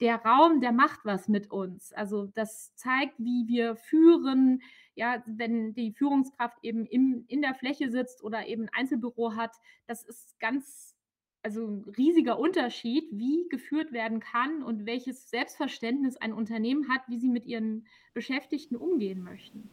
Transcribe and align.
der 0.00 0.16
Raum, 0.16 0.60
der 0.60 0.72
macht 0.72 1.00
was 1.04 1.28
mit 1.28 1.50
uns. 1.50 1.92
Also 1.92 2.26
das 2.26 2.74
zeigt, 2.74 3.14
wie 3.18 3.46
wir 3.48 3.76
führen. 3.76 4.62
Ja, 4.94 5.22
wenn 5.26 5.74
die 5.74 5.92
Führungskraft 5.92 6.58
eben 6.62 6.86
im, 6.86 7.24
in 7.28 7.42
der 7.42 7.54
Fläche 7.54 7.90
sitzt 7.90 8.22
oder 8.22 8.46
eben 8.46 8.64
ein 8.64 8.70
Einzelbüro 8.72 9.34
hat, 9.34 9.56
das 9.86 10.04
ist 10.04 10.38
ganz, 10.38 10.94
also 11.42 11.66
ein 11.66 11.84
riesiger 11.96 12.38
Unterschied, 12.38 13.04
wie 13.12 13.48
geführt 13.48 13.92
werden 13.92 14.20
kann 14.20 14.62
und 14.62 14.86
welches 14.86 15.30
Selbstverständnis 15.30 16.16
ein 16.16 16.32
Unternehmen 16.32 16.88
hat, 16.88 17.02
wie 17.08 17.18
sie 17.18 17.28
mit 17.28 17.46
ihren 17.46 17.86
Beschäftigten 18.14 18.76
umgehen 18.76 19.22
möchten. 19.22 19.70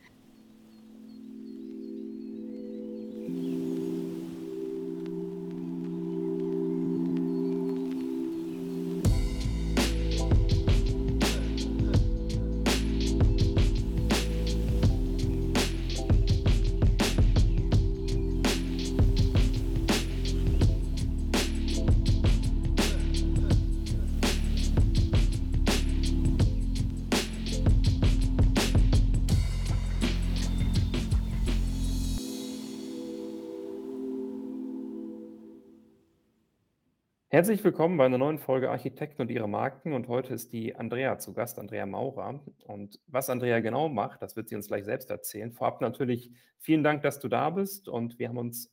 Herzlich 37.33 37.63
willkommen 37.63 37.97
bei 37.97 38.05
einer 38.05 38.19
neuen 38.19 38.37
Folge 38.37 38.69
Architekten 38.69 39.23
und 39.23 39.31
ihre 39.31 39.49
Marken. 39.49 39.93
Und 39.93 40.07
heute 40.07 40.35
ist 40.35 40.53
die 40.53 40.75
Andrea 40.75 41.17
zu 41.17 41.33
Gast, 41.33 41.57
Andrea 41.57 41.87
Maurer. 41.87 42.43
Und 42.65 42.99
was 43.07 43.27
Andrea 43.31 43.59
genau 43.59 43.89
macht, 43.89 44.21
das 44.21 44.35
wird 44.35 44.49
sie 44.49 44.55
uns 44.55 44.67
gleich 44.67 44.85
selbst 44.85 45.09
erzählen. 45.09 45.51
Vorab 45.51 45.81
natürlich 45.81 46.31
vielen 46.59 46.83
Dank, 46.83 47.01
dass 47.01 47.19
du 47.19 47.29
da 47.29 47.49
bist. 47.49 47.89
Und 47.89 48.19
wir 48.19 48.29
haben 48.29 48.37
uns 48.37 48.71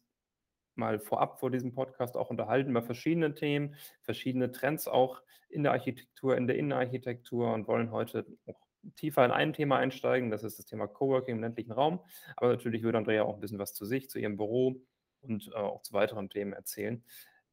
mal 0.74 1.00
vorab 1.00 1.40
vor 1.40 1.50
diesem 1.50 1.72
Podcast 1.72 2.18
auch 2.18 2.28
unterhalten 2.28 2.68
über 2.68 2.82
verschiedene 2.82 3.34
Themen, 3.34 3.76
verschiedene 4.02 4.52
Trends 4.52 4.88
auch 4.88 5.22
in 5.48 5.62
der 5.62 5.72
Architektur, 5.72 6.36
in 6.36 6.46
der 6.46 6.56
Innenarchitektur 6.58 7.54
und 7.54 7.66
wollen 7.66 7.90
heute 7.92 8.26
auch 8.44 8.60
tiefer 8.94 9.24
in 9.24 9.30
ein 9.30 9.54
Thema 9.54 9.78
einsteigen. 9.78 10.30
Das 10.30 10.44
ist 10.44 10.58
das 10.58 10.66
Thema 10.66 10.86
Coworking 10.86 11.36
im 11.36 11.40
ländlichen 11.40 11.72
Raum. 11.72 12.00
Aber 12.36 12.50
natürlich 12.50 12.82
würde 12.82 12.98
Andrea 12.98 13.22
auch 13.22 13.36
ein 13.36 13.40
bisschen 13.40 13.58
was 13.58 13.72
zu 13.72 13.86
sich, 13.86 14.10
zu 14.10 14.18
ihrem 14.18 14.36
Büro 14.36 14.82
und 15.22 15.48
äh, 15.54 15.56
auch 15.56 15.80
zu 15.80 15.94
weiteren 15.94 16.28
Themen 16.28 16.52
erzählen. 16.52 17.02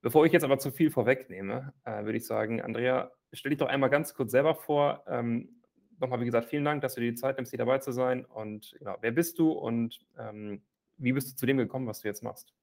Bevor 0.02 0.26
ich 0.26 0.32
jetzt 0.32 0.44
aber 0.44 0.60
zu 0.60 0.72
viel 0.72 0.92
vorwegnehme, 0.92 1.74
äh, 1.84 2.04
würde 2.04 2.18
ich 2.18 2.28
sagen, 2.28 2.62
Andrea, 2.62 3.12
stell 3.34 3.50
dich 3.50 3.60
doch 3.60 3.68
einmal 3.68 3.90
ganz 3.90 4.14
kurz 4.14 4.32
selber 4.32 4.56
vor. 4.56 5.04
Ähm, 5.08 5.62
nochmal, 6.00 6.22
wie 6.22 6.26
gesagt, 6.26 6.50
vielen 6.50 6.66
Dank, 6.66 6.82
dass 6.82 6.96
du 6.96 7.02
dir 7.02 7.12
die 7.12 7.18
Zeit 7.18 7.38
nimmst, 7.38 7.52
hier 7.52 7.58
dabei 7.58 7.80
zu 7.80 7.92
sein. 7.92 8.26
Und 8.26 8.76
ja, 8.80 8.98
wer 9.02 9.12
bist 9.12 9.40
du 9.40 9.52
und 9.52 10.00
ähm, 10.18 10.62
wie 10.98 11.14
bist 11.14 11.32
du 11.32 11.36
zu 11.36 11.46
dem 11.46 11.58
gekommen, 11.58 11.88
was 11.88 12.02
du 12.02 12.08
jetzt 12.08 12.24
machst? 12.24 12.54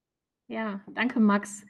Ja, 0.47 0.81
danke, 0.89 1.21
Max. 1.21 1.65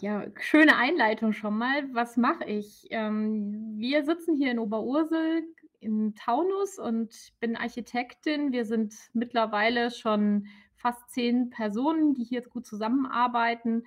Ja, 0.00 0.26
schöne 0.40 0.76
Einleitung 0.76 1.32
schon 1.32 1.56
mal. 1.56 1.84
Was 1.94 2.16
mache 2.16 2.44
ich? 2.44 2.88
Ähm, 2.90 3.74
wir 3.76 4.04
sitzen 4.04 4.36
hier 4.36 4.50
in 4.50 4.58
Oberursel 4.58 5.44
in 5.78 6.14
Taunus 6.14 6.78
und 6.78 7.32
bin 7.40 7.56
Architektin. 7.56 8.52
Wir 8.52 8.64
sind 8.64 8.94
mittlerweile 9.12 9.90
schon 9.90 10.46
fast 10.74 11.10
zehn 11.10 11.50
Personen, 11.50 12.14
die 12.14 12.24
hier 12.24 12.42
gut 12.42 12.66
zusammenarbeiten 12.66 13.84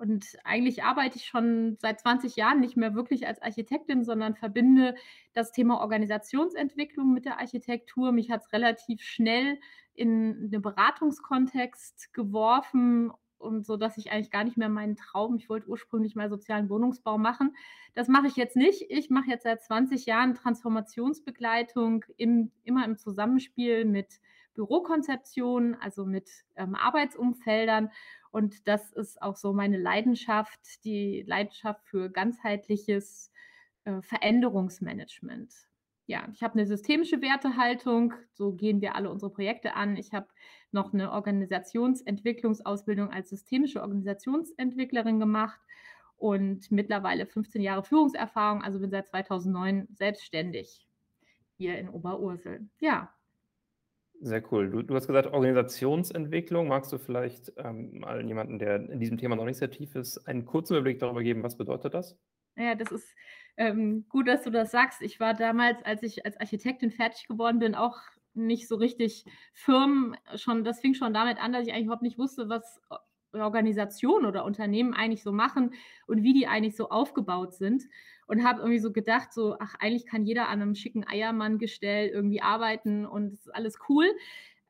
und 0.00 0.38
eigentlich 0.44 0.82
arbeite 0.82 1.18
ich 1.18 1.26
schon 1.26 1.76
seit 1.78 2.00
20 2.00 2.36
Jahren 2.36 2.60
nicht 2.60 2.76
mehr 2.76 2.94
wirklich 2.94 3.26
als 3.26 3.42
Architektin, 3.42 4.02
sondern 4.02 4.34
verbinde 4.34 4.94
das 5.34 5.52
Thema 5.52 5.80
Organisationsentwicklung 5.80 7.12
mit 7.12 7.26
der 7.26 7.38
Architektur. 7.38 8.10
Mich 8.10 8.30
hat 8.30 8.42
es 8.42 8.52
relativ 8.52 9.02
schnell 9.02 9.58
in 9.94 10.50
den 10.50 10.62
Beratungskontext 10.62 12.14
geworfen 12.14 13.12
und 13.36 13.66
so, 13.66 13.76
dass 13.76 13.98
ich 13.98 14.10
eigentlich 14.10 14.30
gar 14.30 14.44
nicht 14.44 14.56
mehr 14.56 14.68
meinen 14.68 14.96
Traum, 14.96 15.36
ich 15.36 15.48
wollte 15.48 15.68
ursprünglich 15.68 16.14
mal 16.14 16.30
sozialen 16.30 16.70
Wohnungsbau 16.70 17.18
machen. 17.18 17.54
Das 17.94 18.08
mache 18.08 18.26
ich 18.26 18.36
jetzt 18.36 18.56
nicht. 18.56 18.86
Ich 18.88 19.10
mache 19.10 19.28
jetzt 19.28 19.44
seit 19.44 19.62
20 19.62 20.06
Jahren 20.06 20.34
Transformationsbegleitung 20.34 22.04
im, 22.16 22.50
immer 22.64 22.84
im 22.84 22.96
Zusammenspiel 22.96 23.84
mit 23.84 24.20
Bürokonzeptionen, 24.54 25.74
also 25.74 26.04
mit 26.04 26.30
ähm, 26.56 26.74
Arbeitsumfeldern 26.74 27.90
und 28.30 28.68
das 28.68 28.92
ist 28.92 29.20
auch 29.22 29.36
so 29.36 29.52
meine 29.52 29.78
Leidenschaft, 29.78 30.84
die 30.84 31.22
Leidenschaft 31.26 31.86
für 31.86 32.10
ganzheitliches 32.10 33.32
äh, 33.84 34.00
Veränderungsmanagement. 34.02 35.52
Ja, 36.06 36.28
ich 36.32 36.42
habe 36.42 36.54
eine 36.54 36.66
systemische 36.66 37.22
Wertehaltung, 37.22 38.14
so 38.32 38.52
gehen 38.52 38.80
wir 38.80 38.96
alle 38.96 39.10
unsere 39.10 39.30
Projekte 39.30 39.74
an. 39.74 39.96
Ich 39.96 40.12
habe 40.12 40.26
noch 40.72 40.92
eine 40.92 41.12
Organisationsentwicklungsausbildung 41.12 43.10
als 43.10 43.30
systemische 43.30 43.80
Organisationsentwicklerin 43.80 45.20
gemacht 45.20 45.60
und 46.16 46.70
mittlerweile 46.70 47.26
15 47.26 47.62
Jahre 47.62 47.84
Führungserfahrung, 47.84 48.62
also 48.62 48.80
bin 48.80 48.90
seit 48.90 49.06
2009 49.08 49.88
selbstständig 49.92 50.86
hier 51.56 51.78
in 51.78 51.88
Oberursel. 51.88 52.68
Ja, 52.78 53.14
sehr 54.20 54.42
cool. 54.52 54.70
Du, 54.70 54.82
du 54.82 54.94
hast 54.94 55.06
gesagt 55.06 55.32
Organisationsentwicklung. 55.32 56.68
Magst 56.68 56.92
du 56.92 56.98
vielleicht 56.98 57.52
ähm, 57.56 58.00
mal 58.00 58.24
jemanden, 58.24 58.58
der 58.58 58.76
in 58.90 59.00
diesem 59.00 59.18
Thema 59.18 59.36
noch 59.36 59.44
nicht 59.44 59.58
sehr 59.58 59.70
tief 59.70 59.94
ist, 59.94 60.18
einen 60.26 60.44
kurzen 60.44 60.74
Überblick 60.74 60.98
darüber 60.98 61.22
geben, 61.22 61.42
was 61.42 61.56
bedeutet 61.56 61.94
das? 61.94 62.16
Ja, 62.56 62.74
das 62.74 62.92
ist 62.92 63.14
ähm, 63.56 64.04
gut, 64.08 64.28
dass 64.28 64.42
du 64.42 64.50
das 64.50 64.70
sagst. 64.70 65.02
Ich 65.02 65.20
war 65.20 65.34
damals, 65.34 65.82
als 65.84 66.02
ich 66.02 66.24
als 66.24 66.38
Architektin 66.38 66.90
fertig 66.90 67.28
geworden 67.28 67.58
bin, 67.58 67.74
auch 67.74 67.98
nicht 68.34 68.68
so 68.68 68.76
richtig 68.76 69.24
firm. 69.52 70.14
Schon, 70.36 70.64
das 70.64 70.80
fing 70.80 70.94
schon 70.94 71.14
damit 71.14 71.38
an, 71.42 71.52
dass 71.52 71.66
ich 71.66 71.72
eigentlich 71.72 71.86
überhaupt 71.86 72.02
nicht 72.02 72.18
wusste, 72.18 72.48
was 72.48 72.80
Organisationen 73.32 74.26
oder 74.26 74.44
Unternehmen 74.44 74.94
eigentlich 74.94 75.22
so 75.22 75.32
machen 75.32 75.74
und 76.06 76.22
wie 76.22 76.32
die 76.34 76.46
eigentlich 76.46 76.76
so 76.76 76.88
aufgebaut 76.90 77.54
sind 77.54 77.84
und 78.26 78.44
habe 78.44 78.60
irgendwie 78.60 78.78
so 78.78 78.92
gedacht, 78.92 79.32
so, 79.32 79.56
ach, 79.58 79.74
eigentlich 79.80 80.06
kann 80.06 80.24
jeder 80.24 80.48
an 80.48 80.62
einem 80.62 80.74
schicken 80.74 81.06
Eiermann-Gestell 81.06 82.08
irgendwie 82.08 82.42
arbeiten 82.42 83.06
und 83.06 83.32
es 83.32 83.40
ist 83.46 83.54
alles 83.54 83.78
cool. 83.88 84.06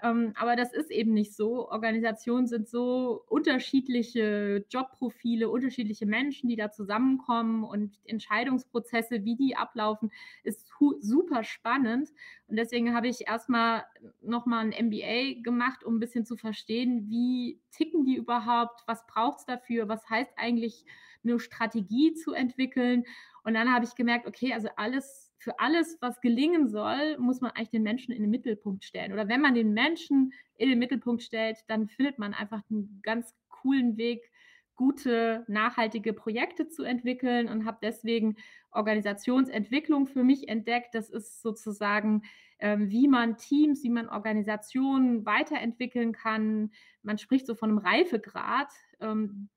Ähm, 0.02 0.32
aber 0.36 0.56
das 0.56 0.72
ist 0.72 0.90
eben 0.90 1.12
nicht 1.12 1.34
so. 1.34 1.68
Organisationen 1.70 2.46
sind 2.46 2.68
so 2.68 3.24
unterschiedliche 3.28 4.64
Jobprofile, 4.70 5.50
unterschiedliche 5.50 6.06
Menschen, 6.06 6.48
die 6.48 6.56
da 6.56 6.70
zusammenkommen 6.70 7.64
und 7.64 7.98
Entscheidungsprozesse, 8.04 9.24
wie 9.24 9.36
die 9.36 9.56
ablaufen, 9.56 10.10
ist 10.42 10.68
super 11.00 11.44
spannend. 11.44 12.10
Und 12.46 12.56
deswegen 12.56 12.94
habe 12.94 13.08
ich 13.08 13.26
erstmal 13.28 13.84
nochmal 14.22 14.64
ein 14.66 14.86
MBA 14.86 15.42
gemacht, 15.42 15.84
um 15.84 15.96
ein 15.96 16.00
bisschen 16.00 16.24
zu 16.24 16.36
verstehen, 16.36 17.08
wie 17.08 17.60
ticken 17.70 18.04
die 18.04 18.16
überhaupt, 18.16 18.82
was 18.86 19.06
braucht 19.06 19.40
es 19.40 19.46
dafür, 19.46 19.88
was 19.88 20.08
heißt 20.08 20.32
eigentlich 20.36 20.84
eine 21.22 21.38
Strategie 21.38 22.14
zu 22.14 22.32
entwickeln. 22.32 23.04
Und 23.44 23.54
dann 23.54 23.72
habe 23.72 23.84
ich 23.84 23.94
gemerkt, 23.94 24.26
okay, 24.26 24.54
also 24.54 24.68
alles 24.76 25.29
für 25.40 25.58
alles, 25.58 25.96
was 26.00 26.20
gelingen 26.20 26.68
soll, 26.68 27.16
muss 27.18 27.40
man 27.40 27.52
eigentlich 27.52 27.70
den 27.70 27.82
Menschen 27.82 28.12
in 28.12 28.22
den 28.22 28.30
Mittelpunkt 28.30 28.84
stellen. 28.84 29.12
Oder 29.12 29.26
wenn 29.26 29.40
man 29.40 29.54
den 29.54 29.72
Menschen 29.72 30.34
in 30.56 30.68
den 30.68 30.78
Mittelpunkt 30.78 31.22
stellt, 31.22 31.58
dann 31.66 31.88
findet 31.88 32.18
man 32.18 32.34
einfach 32.34 32.62
einen 32.70 33.00
ganz 33.02 33.34
coolen 33.48 33.96
Weg, 33.96 34.30
gute, 34.76 35.44
nachhaltige 35.48 36.12
Projekte 36.12 36.68
zu 36.68 36.84
entwickeln 36.84 37.48
und 37.48 37.64
habe 37.64 37.78
deswegen 37.82 38.36
Organisationsentwicklung 38.70 40.06
für 40.06 40.24
mich 40.24 40.48
entdeckt. 40.48 40.94
Das 40.94 41.08
ist 41.08 41.40
sozusagen, 41.40 42.22
ähm, 42.58 42.90
wie 42.90 43.08
man 43.08 43.38
Teams, 43.38 43.82
wie 43.82 43.90
man 43.90 44.10
Organisationen 44.10 45.24
weiterentwickeln 45.24 46.12
kann. 46.12 46.70
Man 47.02 47.16
spricht 47.16 47.46
so 47.46 47.54
von 47.54 47.70
einem 47.70 47.78
Reifegrad. 47.78 48.68
Ähm, 49.00 49.48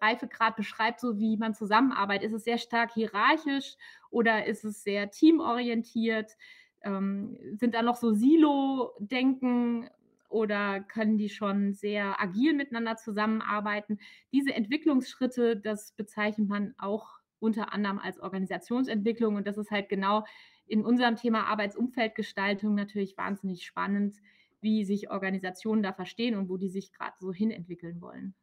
Reifegrad 0.00 0.56
beschreibt, 0.56 1.00
so 1.00 1.18
wie 1.18 1.36
man 1.36 1.54
zusammenarbeitet. 1.54 2.28
Ist 2.28 2.34
es 2.34 2.44
sehr 2.44 2.58
stark 2.58 2.92
hierarchisch 2.92 3.76
oder 4.10 4.46
ist 4.46 4.64
es 4.64 4.82
sehr 4.82 5.10
teamorientiert? 5.10 6.36
Ähm, 6.82 7.36
sind 7.54 7.74
da 7.74 7.82
noch 7.82 7.96
so 7.96 8.12
Silo-Denken 8.12 9.88
oder 10.28 10.80
können 10.80 11.18
die 11.18 11.28
schon 11.28 11.74
sehr 11.74 12.20
agil 12.20 12.54
miteinander 12.54 12.96
zusammenarbeiten? 12.96 13.98
Diese 14.32 14.52
Entwicklungsschritte, 14.54 15.56
das 15.56 15.92
bezeichnet 15.92 16.48
man 16.48 16.74
auch 16.78 17.20
unter 17.38 17.72
anderem 17.72 17.98
als 17.98 18.20
Organisationsentwicklung 18.20 19.36
und 19.36 19.46
das 19.46 19.58
ist 19.58 19.70
halt 19.70 19.88
genau 19.88 20.24
in 20.66 20.84
unserem 20.84 21.16
Thema 21.16 21.44
Arbeitsumfeldgestaltung 21.46 22.74
natürlich 22.74 23.16
wahnsinnig 23.16 23.64
spannend, 23.64 24.16
wie 24.60 24.84
sich 24.84 25.10
Organisationen 25.10 25.82
da 25.82 25.92
verstehen 25.92 26.36
und 26.36 26.48
wo 26.48 26.56
die 26.56 26.68
sich 26.68 26.92
gerade 26.92 27.16
so 27.18 27.32
hinentwickeln 27.32 28.00
wollen. 28.00 28.34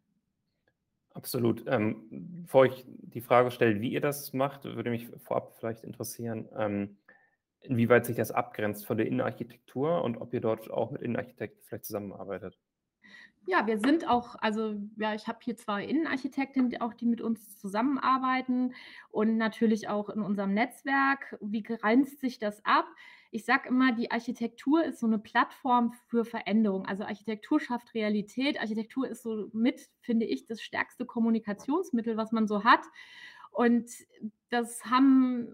Absolut. 1.20 1.66
Ähm, 1.68 2.08
bevor 2.44 2.66
ich 2.66 2.86
die 2.88 3.20
Frage 3.20 3.52
stelle, 3.52 3.82
wie 3.82 3.90
ihr 3.92 4.00
das 4.00 4.32
macht, 4.32 4.64
würde 4.64 4.90
mich 4.90 5.10
vorab 5.18 5.54
vielleicht 5.60 5.84
interessieren, 5.84 6.48
ähm, 6.58 6.98
inwieweit 7.60 8.06
sich 8.06 8.16
das 8.16 8.32
abgrenzt 8.32 8.86
von 8.86 8.96
der 8.96 9.06
Innenarchitektur 9.06 10.02
und 10.02 10.16
ob 10.22 10.34
ihr 10.34 10.40
dort 10.40 10.72
auch 10.72 10.92
mit 10.92 11.02
Innenarchitekten 11.02 11.62
vielleicht 11.66 11.84
zusammenarbeitet. 11.84 12.58
Ja, 13.48 13.66
wir 13.66 13.80
sind 13.80 14.08
auch 14.08 14.36
also, 14.40 14.76
ja, 14.98 15.16
ich 15.16 15.28
habe 15.28 15.40
hier 15.42 15.56
2 15.56 15.84
Innenarchitektinnen, 15.86 16.70
die 16.70 16.82
auch 16.82 16.94
die 16.94 17.06
mit 17.06 17.22
uns 17.22 17.58
zusammenarbeiten 17.58 18.74
und 19.12 19.38
natürlich 19.38 19.88
auch 19.88 20.10
in 20.10 20.22
unserem 20.22 20.54
Netzwerk. 20.54 21.38
Wie 21.42 21.64
grenzt 21.64 22.20
sich 22.20 22.38
das 22.40 22.64
ab? 22.66 22.86
Ich 23.32 23.46
sage 23.46 23.70
immer, 23.70 23.92
die 23.94 24.12
Architektur 24.12 24.84
ist 24.84 25.00
so 25.00 25.08
'ne 25.08 25.20
Plattform 25.20 25.94
für 26.08 26.26
Veränderung. 26.26 26.86
Also, 26.86 27.04
Architektur 27.06 27.60
schafft 27.60 27.94
Realität. 27.94 28.60
Architektur 28.60 29.08
ist 29.08 29.24
so 29.24 29.50
mit, 29.54 29.90
finde 30.02 30.26
ich, 30.26 30.46
das 30.46 30.62
stärkste 30.62 31.06
Kommunikationsmittel, 31.06 32.18
was 32.18 32.32
man 32.32 32.48
so 32.48 32.64
hat. 32.64 32.82
Und 33.52 33.90
das 34.50 34.84
haben 34.86 35.54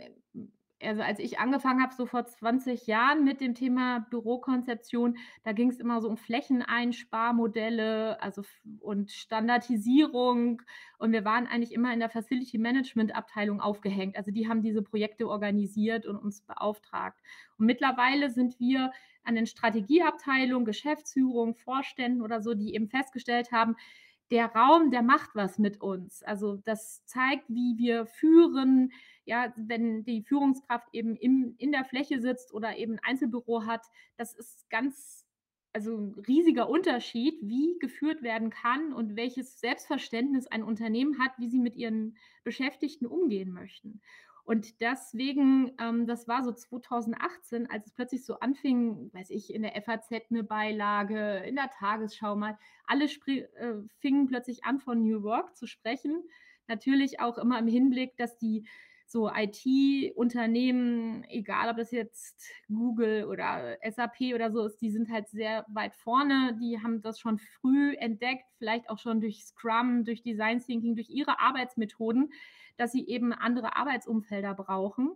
also, 0.88 1.02
als 1.02 1.20
ich 1.20 1.40
angefangen 1.40 1.82
habe, 1.82 1.94
so 1.94 2.06
vor 2.06 2.26
20 2.26 2.88
Jahren 2.88 3.24
mit 3.24 3.42
dem 3.42 3.56
Thema 3.56 4.00
Bürokonzeption, 4.10 5.18
da 5.44 5.52
ging's 5.52 5.80
immer 5.80 6.02
so 6.02 6.10
um 6.10 6.18
Flächeneinsparmodelle, 6.18 8.22
also 8.22 8.44
und 8.80 9.12
Standardisierung 9.12 10.62
und 10.98 11.12
wir 11.12 11.26
waren 11.26 11.48
eigentlich 11.48 11.74
immer 11.74 11.94
in 11.94 12.00
der 12.00 12.10
Facility 12.10 12.58
Management 12.58 13.16
Abteilung 13.16 13.62
aufgehängt. 13.62 14.18
Also, 14.18 14.32
die 14.32 14.48
haben 14.48 14.62
diese 14.62 14.82
Projekte 14.82 15.28
organisiert 15.28 16.06
und 16.06 16.18
uns 16.18 16.42
beauftragt. 16.42 17.20
Und 17.58 17.66
mittlerweile 17.66 18.30
sind 18.30 18.60
wir 18.60 18.92
an 19.24 19.36
den 19.36 19.48
Strategieabteilungen, 19.48 20.66
Geschäftsführung, 20.66 21.56
Vorständen 21.56 22.22
oder 22.22 22.42
so, 22.42 22.54
die 22.54 22.76
eben 22.76 22.90
festgestellt 22.90 23.52
haben, 23.52 23.76
der 24.32 24.48
Raum, 24.48 24.90
der 24.92 25.04
macht 25.04 25.32
was 25.36 25.60
mit 25.60 25.82
uns. 25.82 26.24
Also, 26.24 26.58
das 26.58 27.06
zeigt, 27.06 27.48
wie 27.48 27.78
wir 27.78 28.06
führen. 28.08 28.92
Ja, 29.28 29.52
wenn 29.58 30.04
die 30.04 30.22
Führungskraft 30.24 30.88
eben 30.94 31.16
im 31.16 31.56
in 31.58 31.72
der 31.72 31.84
Fläche 31.86 32.22
sitzt 32.22 32.54
oder 32.54 32.78
eben 32.78 32.94
'n 32.94 33.00
Einzelbüro 33.04 33.66
hat, 33.66 33.86
das 34.18 34.34
ist 34.36 34.70
ganz 34.70 35.26
also, 35.74 35.98
'n 35.98 36.14
riesiger 36.28 36.70
Unterschied, 36.70 37.36
wie 37.42 37.78
geführt 37.80 38.22
werden 38.24 38.50
kann 38.52 38.94
und 38.94 39.16
welches 39.18 39.60
Selbstverständnis 39.60 40.48
ein 40.48 40.64
Unternehmen 40.64 41.20
hat, 41.20 41.32
wie 41.40 41.50
sie 41.50 41.60
mit 41.60 41.76
ihren 41.76 42.16
Beschäftigten 42.46 43.06
umgehen 43.08 43.52
möchten. 43.52 44.00
Und 44.46 44.80
deswegen 44.80 45.72
ähm, 45.80 46.06
das 46.08 46.28
war 46.28 46.44
so 46.44 46.52
2018, 46.54 47.68
als 47.70 47.88
es 47.88 47.94
plötzlich 47.94 48.24
so 48.26 48.40
anfing, 48.40 49.10
weiß 49.14 49.32
ich, 49.32 49.52
in 49.54 49.64
der 49.64 49.76
FAZ 49.82 50.30
'ne 50.32 50.44
Beilage, 50.44 51.40
in 51.48 51.56
der 51.56 51.72
Tagesschau 51.72 52.36
mal, 52.36 52.58
alle 52.86 53.06
äh, 53.06 53.74
fingen 54.00 54.28
plötzlich 54.28 54.64
an, 54.66 54.80
von 54.80 55.02
New 55.02 55.24
Work 55.24 55.56
zu 55.58 55.66
sprechen. 55.68 56.24
Natürlich 56.68 57.20
auch 57.20 57.38
immer 57.40 57.60
im 57.60 57.68
Hinblick, 57.68 58.16
dass 58.18 58.38
die 58.38 58.66
so 59.08 59.30
IT-Unternehmen, 59.34 61.24
egal 61.30 61.70
ob 61.70 61.78
das 61.78 61.92
jetzt 61.92 62.44
Google 62.68 63.26
oder 63.26 63.78
SAP 63.90 64.34
oder 64.34 64.52
so 64.52 64.66
ist, 64.66 64.82
die 64.82 64.90
sind 64.90 65.10
halt 65.12 65.28
sehr 65.30 65.66
weit 65.70 65.94
vorne. 65.96 66.58
Die 66.62 66.82
haben 66.82 67.02
das 67.02 67.20
schon 67.20 67.38
früh 67.38 67.96
entdeckt, 67.96 68.46
vielleicht 68.58 68.90
auch 68.90 68.98
schon 69.00 69.22
durch 69.22 69.44
Scrum, 69.46 70.04
durch 70.06 70.24
Design 70.24 70.60
Thinking, 70.60 70.96
durch 70.96 71.10
ihre 71.10 71.40
Arbeitsmethoden, 71.40 72.32
dass 72.78 72.92
sie 72.92 73.08
eben 73.08 73.32
andere 73.34 73.76
Arbeitsumfelder 73.76 74.54
brauchen. 74.56 75.12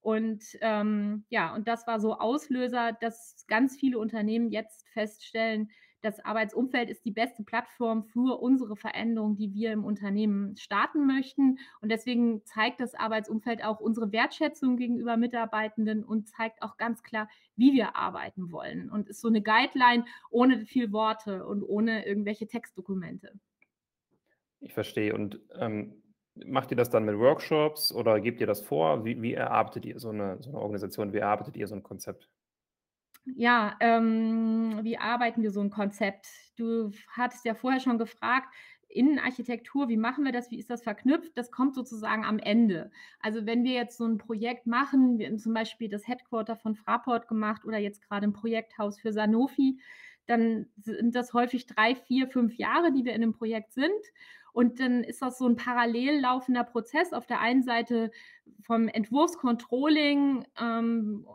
Und, 0.00 0.44
ähm, 0.62 1.24
ja, 1.28 1.54
und 1.54 1.68
das 1.68 1.86
war 1.86 2.00
so 2.00 2.14
Auslöser, 2.18 2.92
dass 2.92 3.44
ganz 3.48 3.76
viele 3.76 3.98
Unternehmen 3.98 4.50
jetzt 4.50 4.88
feststellen, 4.88 5.70
das 6.02 6.20
Arbeitsumfeld 6.24 6.90
ist 6.90 7.04
die 7.04 7.10
beste 7.12 7.42
Plattform 7.44 8.04
für 8.04 8.40
unsere 8.40 8.76
Veränderung, 8.76 9.36
die 9.36 9.52
wir 9.54 9.72
im 9.72 9.84
Unternehmen 9.84 10.56
starten 10.56 11.06
möchten. 11.06 11.58
Und 11.80 11.90
deswegen 11.90 12.44
zeigt 12.44 12.80
das 12.80 12.94
Arbeitsumfeld 12.94 13.64
auch 13.64 13.80
unsere 13.80 14.12
Wertschätzung 14.12 14.76
gegenüber 14.76 15.16
Mitarbeitenden 15.16 16.04
und 16.04 16.28
zeigt 16.28 16.62
auch 16.62 16.76
ganz 16.76 17.02
klar, 17.02 17.28
wie 17.56 17.72
wir 17.72 17.96
arbeiten 17.96 18.52
wollen 18.52 18.90
und 18.90 19.08
ist 19.08 19.20
so 19.20 19.28
'ne 19.28 19.42
Guideline 19.42 20.04
ohne 20.30 20.66
viel 20.66 20.92
Worte 20.92 21.46
und 21.46 21.62
ohne 21.62 22.06
irgendwelche 22.06 22.46
Textdokumente. 22.46 23.40
Ich 24.62 24.74
verstehe. 24.74 25.14
Und, 25.14 25.40
ähm, 25.58 26.02
macht 26.34 26.70
ihr 26.70 26.76
das 26.76 26.90
dann 26.90 27.04
mit 27.06 27.18
Workshops 27.18 27.92
oder 27.92 28.20
gebt 28.20 28.40
ihr 28.40 28.46
das 28.46 28.60
vor? 28.60 29.04
Wie 29.04 29.20
wie 29.22 29.32
erarbeitet 29.34 29.86
ihr 29.86 29.98
so 29.98 30.12
'ne 30.12 30.36
so 30.40 30.50
'ne 30.50 30.58
Organisation? 30.58 31.12
Wie 31.12 31.18
erarbeitet 31.18 31.56
ihr 31.56 31.66
so 31.66 31.74
'n 31.74 31.82
Konzept? 31.82 32.28
Ja, 33.36 33.76
ähm, 33.80 34.80
wie 34.82 34.98
arbeiten 34.98 35.42
wir 35.42 35.50
so 35.50 35.60
'n 35.60 35.70
Konzept? 35.70 36.26
Du 36.56 36.90
hattest 37.08 37.44
ja 37.44 37.54
vorher 37.54 37.80
schon 37.80 37.98
gefragt, 37.98 38.48
Innenarchitektur, 38.88 39.88
wie 39.88 39.96
machen 39.96 40.24
wir 40.24 40.32
das? 40.32 40.50
Wie 40.50 40.58
ist 40.58 40.68
das 40.70 40.82
verknüpft? 40.82 41.36
Das 41.38 41.50
kommt 41.52 41.74
sozusagen 41.76 42.24
am 42.24 42.38
Ende. 42.38 42.90
Also, 43.20 43.46
wenn 43.46 43.62
wir 43.64 43.72
jetzt 43.72 43.96
so 43.98 44.04
'n 44.04 44.18
Projekt 44.18 44.66
machen 44.66 45.18
wir 45.18 45.26
haben 45.28 45.38
zum 45.38 45.54
Beispiel 45.54 45.88
das 45.88 46.08
Headquarter 46.08 46.56
von 46.56 46.74
Fraport 46.74 47.28
gemacht 47.28 47.64
oder 47.64 47.78
jetzt 47.78 48.02
grade 48.02 48.26
'n 48.26 48.32
Projekthaus 48.32 48.98
für 48.98 49.12
Sanofi, 49.12 49.78
dann 50.26 50.66
sind 50.76 51.14
das 51.14 51.32
häufig 51.32 51.66
3, 51.66 51.94
4, 51.94 52.28
5 52.28 52.54
Jahre, 52.56 52.92
die 52.92 53.04
wir 53.04 53.12
in 53.14 53.20
'nem 53.20 53.32
Projekt 53.32 53.72
sind. 53.72 53.90
Und 54.52 54.80
dann 54.80 55.04
ist 55.04 55.22
das 55.22 55.38
so 55.38 55.46
'n 55.46 55.54
parallel 55.56 56.20
laufender 56.20 56.64
Prozess. 56.64 57.12
Auf 57.12 57.26
der 57.26 57.40
einen 57.40 57.62
Seite 57.62 58.10
vom 58.62 58.88
Entwurfscontrolling, 58.88 60.44
ähm, 60.60 61.26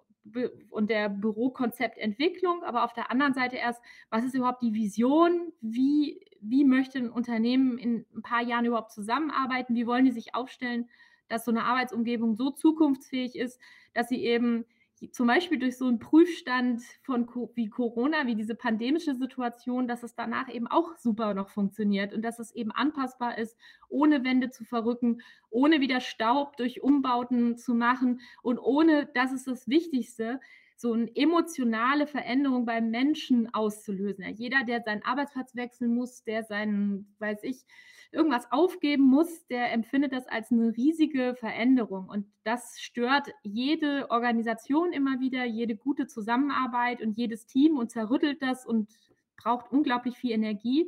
und 0.71 0.89
der 0.89 1.09
Bürokonzeptentwicklung, 1.09 2.63
aber 2.63 2.83
auf 2.83 2.93
der 2.93 3.11
anderen 3.11 3.33
Seite 3.33 3.57
erst, 3.57 3.81
was 4.09 4.23
ist 4.25 4.35
überhaupt 4.35 4.61
die 4.63 4.73
Vision? 4.73 5.53
Wie 5.61 6.21
wie 6.41 6.65
möchte 6.65 6.99
'n 6.99 7.09
Unternehmen 7.09 7.77
in 7.77 8.05
'n 8.15 8.21
paar 8.23 8.41
Jahren 8.43 8.65
überhaupt 8.65 8.91
zusammenarbeiten? 8.91 9.75
Wie 9.75 9.87
wollen 9.87 10.05
die 10.05 10.11
sich 10.11 10.35
aufstellen, 10.35 10.89
dass 11.29 11.45
so 11.45 11.51
'ne 11.51 11.63
Arbeitsumgebung 11.63 12.35
so 12.35 12.51
zukunftsfähig 12.51 13.35
ist, 13.35 13.59
dass 13.93 14.09
sie 14.09 14.23
eben 14.23 14.65
zum 15.11 15.27
Beispiel 15.27 15.59
durch 15.59 15.77
so 15.77 15.87
'n 15.87 15.99
Prüfstand 15.99 16.81
von 17.03 17.27
wie 17.55 17.69
Corona, 17.69 18.25
wie 18.27 18.35
diese 18.35 18.55
pandemische 18.55 19.15
Situation, 19.15 19.87
dass 19.87 20.03
es 20.03 20.15
danach 20.15 20.49
eben 20.49 20.67
auch 20.67 20.95
super 20.97 21.33
noch 21.33 21.49
funktioniert 21.49 22.13
und 22.13 22.21
dass 22.23 22.39
es 22.39 22.53
eben 22.55 22.71
anpassbar 22.71 23.37
ist, 23.37 23.57
ohne 23.89 24.23
Wände 24.23 24.49
zu 24.49 24.63
verrücken, 24.65 25.21
ohne 25.49 25.81
wieder 25.81 25.99
Staub 26.01 26.57
durch 26.57 26.81
Umbauten 26.83 27.57
zu 27.57 27.73
machen 27.75 28.21
und 28.41 28.57
ohne 28.59 29.07
das 29.13 29.31
ist 29.31 29.47
das 29.47 29.67
Wichtigste, 29.67 30.39
so 30.77 30.93
'n 30.93 31.09
emotionale 31.15 32.07
Veränderung 32.07 32.65
beim 32.65 32.89
Menschen 32.91 33.53
auszulösen. 33.53 34.23
Ja, 34.25 34.29
jeder, 34.31 34.63
der 34.65 34.81
seinen 34.81 35.03
Arbeitsplatz 35.03 35.55
wechseln 35.55 35.93
muss, 35.95 36.23
der 36.23 36.43
seinen 36.43 37.15
weiß 37.19 37.43
ich, 37.43 37.63
irgendwas 38.11 38.51
aufgeben 38.51 39.03
muss, 39.03 39.45
der 39.47 39.71
empfindet 39.73 40.13
das 40.13 40.27
als 40.27 40.51
'ne 40.51 40.73
riesige 40.77 41.35
Veränderung. 41.35 42.07
Und 42.09 42.27
das 42.43 42.79
stört 42.79 43.29
jede 43.43 44.09
Organisation 44.11 44.91
immer 44.93 45.19
wieder, 45.19 45.45
jede 45.45 45.75
gute 45.75 46.07
Zusammenarbeit 46.07 47.01
und 47.01 47.17
jedes 47.17 47.45
Team 47.47 47.77
und 47.77 47.91
zerrüttelt 47.91 48.41
das 48.41 48.65
und 48.65 48.89
braucht 49.37 49.71
unglaublich 49.71 50.17
viel 50.17 50.31
Energie. 50.31 50.85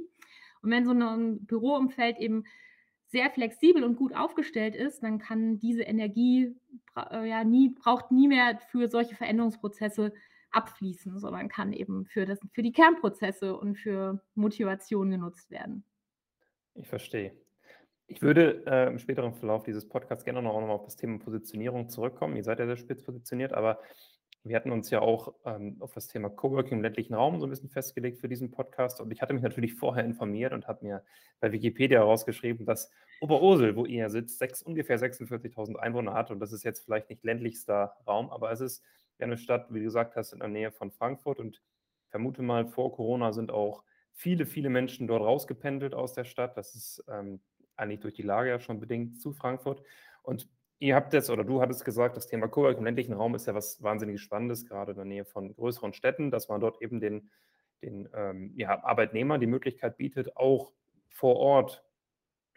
Und 0.61 0.71
wenn 0.71 0.85
so 0.85 0.93
'ne 0.93 1.37
Büroumfeld 1.41 2.17
eben 2.19 2.43
sehr 3.07 3.29
flexibel 3.31 3.83
und 3.83 3.95
gut 3.95 4.15
aufgestellt 4.15 4.75
ist, 4.75 5.01
dann 5.01 5.17
kann 5.17 5.59
diese 5.59 5.83
Energie 5.83 6.55
äh, 6.95 7.27
ja, 7.27 7.43
nie 7.43 7.69
braucht 7.69 8.11
nie 8.11 8.27
mehr 8.27 8.59
für 8.69 8.87
solche 8.87 9.15
Veränderungsprozesse 9.15 10.13
abfließen, 10.51 11.19
sondern 11.19 11.49
kann 11.49 11.73
eben 11.73 12.05
für 12.05 12.25
das 12.25 12.39
für 12.53 12.63
die 12.63 12.71
Kernprozesse 12.71 13.57
und 13.57 13.75
für 13.77 14.21
Motivation 14.35 15.09
genutzt 15.11 15.51
werden. 15.51 15.83
Ich 16.75 16.87
verstehe. 16.87 17.33
Ich 18.07 18.21
würde, 18.21 18.63
äh, 18.65 18.87
im 18.87 18.99
späteren 18.99 19.33
Verlauf 19.33 19.63
dieses 19.63 19.87
Podcasts 19.87 20.23
gerne 20.23 20.41
noch 20.41 20.53
noch 20.53 20.67
mal 20.67 20.73
auf 20.73 20.85
das 20.85 20.95
Thema 20.95 21.19
Positionierung 21.19 21.89
zurückkommen. 21.89 22.37
Ihr 22.37 22.43
seid 22.43 22.59
ja 22.59 22.65
sehr 22.65 22.77
spitz 22.77 23.03
positioniert, 23.03 23.53
aber 23.53 23.79
wir 24.43 24.55
hatten 24.55 24.71
uns 24.71 24.89
ja 24.91 25.01
auch, 25.01 25.35
ähm, 25.45 25.77
auf 25.81 25.93
das 25.93 26.07
Thema 26.07 26.29
Coworking 26.29 26.77
im 26.77 26.83
ländlichen 26.83 27.13
Raum 27.15 27.39
so 27.39 27.45
'n 27.47 27.49
bisschen 27.49 27.69
festgelegt 27.69 28.19
für 28.19 28.29
diesen 28.29 28.51
Podcast. 28.51 29.01
Und 29.01 29.11
ich 29.11 29.21
hatte 29.21 29.33
mich 29.33 29.43
natürlich 29.43 29.75
vorher 29.75 30.05
informiert 30.05 30.53
und 30.53 30.67
habe 30.67 30.85
mir 30.85 31.03
bei 31.39 31.51
Wikipedia 31.51 32.01
rausgeschrieben, 32.01 32.65
dass 32.65 32.91
Oberursel, 33.19 33.75
wo 33.75 33.85
ihr 33.85 34.09
sitzt, 34.09 34.39
sechs 34.39 34.61
ungefähr 34.61 34.97
46.000 34.99 35.79
Einwohner 35.79 36.13
hat. 36.13 36.31
Und 36.31 36.39
das 36.39 36.53
ist 36.53 36.63
jetzt 36.63 36.81
vielleicht 36.85 37.09
nicht 37.09 37.23
ländlichster 37.23 37.95
Raum, 38.07 38.29
aber 38.31 38.51
es 38.51 38.61
ist 38.61 38.83
ja 39.19 39.27
'ne 39.27 39.37
Stadt, 39.37 39.67
wie 39.73 39.79
du 39.79 39.85
gesagt 39.85 40.15
hast, 40.15 40.33
in 40.33 40.39
der 40.39 40.47
Nähe 40.49 40.71
von 40.71 40.91
Frankfurt. 40.91 41.39
Und 41.39 41.61
ich 42.05 42.09
vermute 42.11 42.41
mal, 42.43 42.67
vor 42.67 42.93
Corona 42.93 43.33
sind 43.33 43.51
auch 43.51 43.83
viele, 44.13 44.45
viele 44.45 44.69
Menschen 44.69 45.07
dort 45.07 45.21
rausgependelt 45.23 45.93
aus 45.95 46.13
der 46.13 46.23
Stadt. 46.25 46.57
Das 46.57 46.75
ist, 46.75 47.03
ähm, 47.09 47.41
eigentlich 47.75 47.99
durch 48.01 48.13
die 48.15 48.23
Lage 48.23 48.49
ja 48.49 48.59
schon 48.59 48.79
bedingt 48.79 49.19
zu 49.21 49.33
Frankfurt. 49.33 49.83
Und 50.23 50.49
ihr 50.79 50.95
habt 50.95 51.13
jetzt 51.13 51.29
oder 51.29 51.43
du 51.43 51.61
hattest 51.61 51.85
gesagt, 51.85 52.17
das 52.17 52.27
Thema 52.27 52.47
Coworking 52.47 52.79
im 52.79 52.85
ländlichen 52.85 53.13
Raum 53.13 53.35
ist 53.35 53.47
ja 53.47 53.55
was 53.55 53.81
wahnsinnig 53.83 54.21
Spannendes, 54.21 54.65
grade 54.65 54.91
in 54.91 54.97
der 54.97 55.05
Nähe 55.05 55.25
von 55.25 55.53
größeren 55.55 55.93
Städten, 55.93 56.31
dass 56.31 56.49
man 56.49 56.61
dort 56.61 56.81
eben 56.81 56.99
den 56.99 57.31
den, 57.83 58.09
ähm, 58.15 58.53
ja, 58.57 58.83
Arbeitnehmern 58.83 59.39
die 59.39 59.45
Möglichkeit 59.47 59.97
bietet, 59.97 60.35
auch 60.35 60.73
vor 61.09 61.35
Ort, 61.37 61.85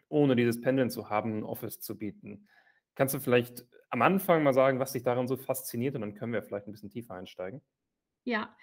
ohne 0.08 0.36
dieses 0.36 0.60
Pendeln 0.62 0.90
zu 0.90 1.10
haben, 1.10 1.40
'n 1.40 1.44
Office 1.44 1.80
zu 1.80 1.98
bieten. 1.98 2.48
Kannst 2.96 3.14
du 3.14 3.20
vielleicht 3.20 3.66
am 3.90 4.02
Anfang 4.02 4.42
mal 4.44 4.54
sagen, 4.54 4.80
was 4.80 4.92
dich 4.92 5.02
daran 5.04 5.28
so 5.28 5.36
fasziniert? 5.38 5.94
Und 5.96 6.02
dann 6.02 6.14
können 6.14 6.32
wir 6.34 6.42
vielleicht 6.42 6.68
'n 6.68 6.72
bisschen 6.72 6.90
tiefer 6.90 7.14
einsteigen. 7.14 7.62
Ja. 8.26 8.56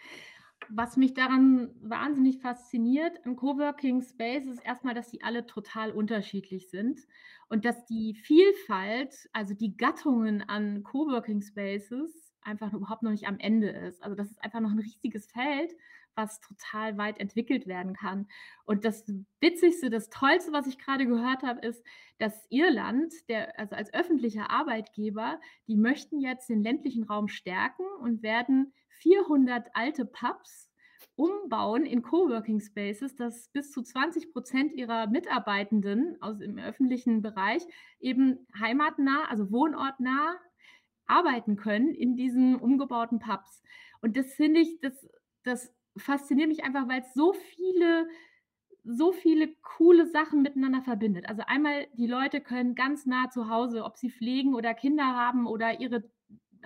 Was 0.69 0.97
mich 0.97 1.13
daran 1.13 1.69
wahnsinnig 1.81 2.39
fasziniert 2.39 3.25
an 3.25 3.35
Coworking 3.35 4.01
Spaces 4.01 4.55
ist 4.57 4.65
erst 4.65 4.83
mal, 4.83 4.93
dass 4.93 5.09
sie 5.11 5.21
alle 5.21 5.45
total 5.45 5.91
unterschiedlich 5.91 6.69
sind 6.69 6.99
und 7.47 7.63
dass 7.63 7.85
die 7.85 8.15
Vielfalt, 8.15 9.29
also 9.33 9.53
die 9.53 9.77
Gattungen 9.77 10.41
an 10.41 10.83
Coworking 10.83 11.41
Spaces 11.41 12.33
einfach 12.41 12.73
überhaupt 12.73 13.03
noch 13.03 13.11
nicht 13.11 13.27
am 13.27 13.39
Ende 13.39 13.69
ist. 13.69 14.01
Also, 14.03 14.15
das 14.15 14.31
ist 14.31 14.43
einfach 14.43 14.59
noch 14.59 14.71
'n 14.71 14.79
riesiges 14.79 15.31
Feld 15.31 15.71
was 16.17 16.41
total 16.41 16.97
weit 16.97 17.19
entwickelt 17.19 17.67
werden 17.67 17.93
kann. 17.93 18.27
Und 18.65 18.83
das 18.83 19.05
Witzigste, 19.39 19.89
das 19.89 20.09
Tollste, 20.09 20.51
was 20.51 20.67
ich 20.67 20.77
gerade 20.77 21.05
gehört 21.05 21.43
habe, 21.43 21.65
ist, 21.65 21.83
dass 22.17 22.45
Irland, 22.49 23.13
der, 23.29 23.57
also 23.59 23.75
als 23.75 23.93
öffentlicher 23.93 24.49
Arbeitgeber, 24.49 25.39
die 25.67 25.77
möchten 25.77 26.19
jetzt 26.19 26.49
den 26.49 26.63
ländlichen 26.63 27.03
Raum 27.03 27.27
stärken 27.27 27.85
und 28.01 28.23
werden 28.23 28.73
400 28.89 29.69
alte 29.73 30.05
Pubs 30.05 30.71
umbauen 31.15 31.85
in 31.85 32.01
Coworking 32.01 32.59
Spaces, 32.59 33.15
dass 33.15 33.49
bis 33.49 33.71
zu 33.71 33.81
20 33.81 34.31
Prozent 34.31 34.73
ihrer 34.73 35.07
Mitarbeitenden 35.07 36.21
aus 36.21 36.39
im 36.41 36.57
öffentlichen 36.57 37.21
Bereich 37.21 37.63
eben 37.99 38.47
heimatnah, 38.59 39.25
also 39.29 39.51
wohnortnah 39.51 40.37
arbeiten 41.07 41.55
können 41.55 41.93
in 41.93 42.15
diesen 42.15 42.55
umgebauten 42.55 43.19
Pubs. 43.19 43.63
Und 44.01 44.17
das 44.17 44.33
finde 44.33 44.59
ich, 44.59 44.79
das, 44.81 45.09
das 45.43 45.73
fasziniert 45.97 46.49
mich 46.49 46.63
einfach, 46.63 46.87
weil 46.87 47.01
es 47.01 47.13
so 47.13 47.33
viele 47.33 48.07
so 48.89 49.11
viele 49.11 49.53
coole 49.61 50.07
Sachen 50.07 50.41
miteinander 50.41 50.81
verbindet. 50.81 51.27
Also 51.27 51.43
einmal, 51.45 51.87
die 51.95 52.07
Leute 52.07 52.39
können 52.39 52.73
ganz 52.73 53.05
nah 53.05 53.29
zu 53.29 53.49
Hause, 53.49 53.83
ob 53.83 53.97
sie 53.97 54.09
pflegen 54.09 54.55
oder 54.55 54.73
Kinder 54.73 55.03
haben 55.03 55.45
oder 55.45 55.81
ihre 55.81 56.09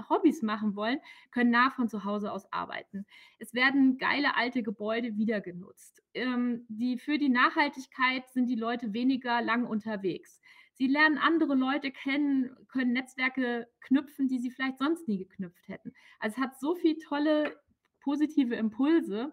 Hobbys 0.10 0.42
machen 0.42 0.76
wollen, 0.76 1.00
können 1.32 1.52
nah 1.52 1.70
von 1.72 1.90
zu 1.90 2.06
Hause 2.06 2.32
aus 2.32 2.52
arbeiten. 2.52 3.06
Es 3.40 3.54
werden 3.54 3.98
geile 3.98 4.36
alte 4.36 4.64
Gebäude 4.64 5.18
wieder 5.18 5.42
genutzt. 5.42 6.02
Ähm, 6.14 6.66
die, 6.70 6.98
für 6.98 7.18
die 7.18 7.30
Nachhaltigkeit 7.30 8.30
sind 8.30 8.48
die 8.48 8.56
Leute 8.56 8.94
weniger 8.94 9.42
lang 9.42 9.66
unterwegs. 9.66 10.42
Sie 10.74 10.88
lernen 10.88 11.18
andere 11.18 11.56
Leute 11.56 11.92
kennen, 11.92 12.56
können 12.68 12.94
Netzwerke 12.94 13.68
knüpfen, 13.82 14.28
die 14.28 14.40
sie 14.40 14.52
vielleicht 14.52 14.78
sonst 14.78 15.08
nie 15.08 15.18
geknüpft 15.18 15.68
hätten. 15.68 15.94
Also 16.20 16.36
es 16.36 16.42
hat 16.42 16.60
so 16.60 16.76
viele 16.76 16.98
tolle 17.00 17.60
positive 18.02 18.56
Impulse, 18.56 19.32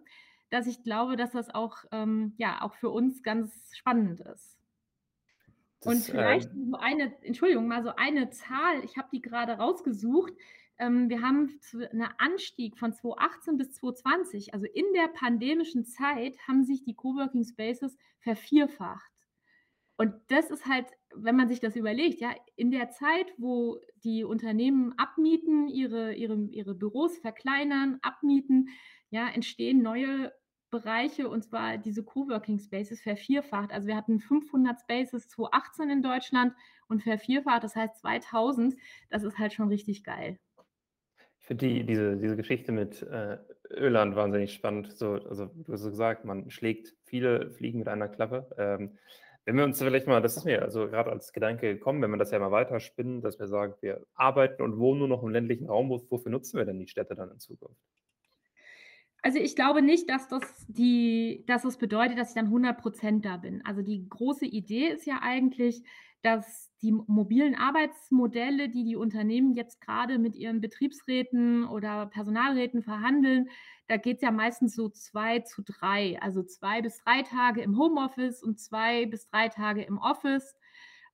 dass 0.50 0.66
ich 0.66 0.82
glaube, 0.82 1.16
dass 1.16 1.32
das 1.32 1.54
auch, 1.54 1.84
ähm, 1.92 2.34
ja, 2.38 2.62
auch 2.62 2.74
für 2.74 2.90
uns 2.90 3.22
ganz 3.22 3.52
spannend 3.76 4.20
ist. 4.20 4.58
Das, 5.80 5.94
und 5.94 6.04
vielleicht 6.04 6.50
ähm, 6.52 6.70
so 6.70 6.76
eine, 6.78 7.14
Entschuldigung, 7.22 7.68
mal 7.68 7.82
so 7.82 7.94
eine 7.96 8.30
Zahl, 8.30 8.84
ich 8.84 8.96
habe 8.96 9.08
die 9.12 9.20
gerade 9.20 9.52
rausgesucht. 9.52 10.32
Ähm, 10.78 11.08
wir 11.08 11.22
haben 11.22 11.60
einen 11.72 12.08
Anstieg 12.18 12.78
von 12.78 12.92
2018 12.92 13.58
bis 13.58 13.72
2020, 13.74 14.54
also 14.54 14.66
in 14.66 14.86
der 14.94 15.08
pandemischen 15.08 15.84
Zeit, 15.84 16.36
haben 16.46 16.64
sich 16.64 16.84
die 16.84 16.94
Coworking 16.94 17.44
Spaces 17.44 17.96
vervierfacht. 18.20 19.12
Und 19.96 20.14
das 20.28 20.50
ist 20.50 20.66
halt, 20.66 20.86
wenn 21.22 21.36
man 21.36 21.48
sich 21.48 21.60
das 21.60 21.76
überlegt, 21.76 22.20
ja, 22.20 22.34
in 22.56 22.70
der 22.70 22.90
Zeit, 22.90 23.26
wo 23.36 23.78
die 24.04 24.24
Unternehmen 24.24 24.94
abmieten, 24.96 25.68
ihre, 25.68 26.14
ihre, 26.14 26.36
ihre 26.50 26.74
Büros 26.74 27.18
verkleinern, 27.18 27.98
abmieten, 28.02 28.68
ja, 29.10 29.28
entstehen 29.28 29.82
neue 29.82 30.32
Bereiche 30.70 31.28
und 31.28 31.44
zwar 31.44 31.78
diese 31.78 32.04
Coworking 32.04 32.58
Spaces 32.58 33.00
vervierfacht. 33.00 33.72
Also 33.72 33.88
wir 33.88 33.96
hatten 33.96 34.20
500 34.20 34.80
Spaces 34.80 35.28
2018 35.28 35.90
in 35.90 36.02
Deutschland 36.02 36.54
und 36.88 37.02
vervierfacht, 37.02 37.64
das 37.64 37.74
heißt 37.74 37.98
2000. 37.98 38.74
Das 39.08 39.22
ist 39.22 39.38
halt 39.38 39.52
schon 39.52 39.68
richtig 39.68 40.04
geil. 40.04 40.38
Ich 41.40 41.46
finde 41.46 41.66
die, 41.66 41.84
diese, 41.84 42.16
diese 42.18 42.36
Geschichte 42.36 42.72
mit 42.72 43.02
äh, 43.02 43.38
Irland 43.70 44.14
wahnsinnig 44.16 44.52
spannend. 44.52 44.92
So, 44.92 45.12
also 45.14 45.46
du 45.46 45.72
hast 45.72 45.84
gesagt, 45.84 46.26
man 46.26 46.50
schlägt 46.50 46.94
viele 47.04 47.50
Fliegen 47.50 47.78
mit 47.78 47.88
einer 47.88 48.08
Klappe. 48.08 48.50
Ähm, 48.58 48.98
wenn 49.48 49.56
wir 49.56 49.64
uns 49.64 49.78
vielleicht 49.78 50.06
mal, 50.06 50.20
das 50.20 50.36
ist 50.36 50.44
mir 50.44 50.60
also 50.60 50.88
gerade 50.88 51.10
als 51.10 51.32
Gedanke 51.32 51.72
gekommen, 51.72 52.02
wenn 52.02 52.10
wir 52.10 52.18
das 52.18 52.32
ja 52.32 52.38
mal 52.38 52.50
weiterspinnen, 52.50 53.22
dass 53.22 53.38
wir 53.38 53.48
sagen, 53.48 53.72
wir 53.80 54.04
arbeiten 54.12 54.60
und 54.62 54.78
wohnen 54.78 54.98
nur 54.98 55.08
noch 55.08 55.22
im 55.22 55.30
ländlichen 55.30 55.68
Raum, 55.68 55.88
wofür 55.88 56.30
nutzen 56.30 56.58
wir 56.58 56.66
denn 56.66 56.78
die 56.78 56.86
Städte 56.86 57.14
dann 57.14 57.30
in 57.30 57.38
Zukunft? 57.38 57.80
Also 59.22 59.38
ich 59.38 59.56
glaube 59.56 59.82
nicht, 59.82 60.08
dass 60.08 60.28
das, 60.28 60.42
die, 60.68 61.44
dass 61.46 61.62
das 61.62 61.76
bedeutet, 61.76 62.18
dass 62.18 62.30
ich 62.30 62.34
dann 62.34 62.46
100 62.46 62.78
Prozent 62.78 63.24
da 63.24 63.36
bin. 63.36 63.64
Also 63.64 63.82
die 63.82 64.08
große 64.08 64.46
Idee 64.46 64.88
ist 64.88 65.06
ja 65.06 65.18
eigentlich, 65.22 65.82
dass 66.22 66.72
die 66.82 66.92
mobilen 66.92 67.54
Arbeitsmodelle, 67.54 68.68
die 68.68 68.84
die 68.84 68.96
Unternehmen 68.96 69.54
jetzt 69.54 69.80
gerade 69.80 70.18
mit 70.18 70.36
ihren 70.36 70.60
Betriebsräten 70.60 71.64
oder 71.64 72.06
Personalräten 72.06 72.82
verhandeln, 72.82 73.48
da 73.88 73.96
geht 73.96 74.16
es 74.16 74.22
ja 74.22 74.30
meistens 74.30 74.74
so 74.74 74.88
zwei 74.88 75.40
zu 75.40 75.62
drei, 75.62 76.20
also 76.20 76.42
zwei 76.42 76.82
bis 76.82 76.98
drei 77.02 77.22
Tage 77.22 77.62
im 77.62 77.78
Homeoffice 77.78 78.42
und 78.42 78.60
zwei 78.60 79.06
bis 79.06 79.28
drei 79.28 79.48
Tage 79.48 79.82
im 79.82 79.98
Office. 79.98 80.56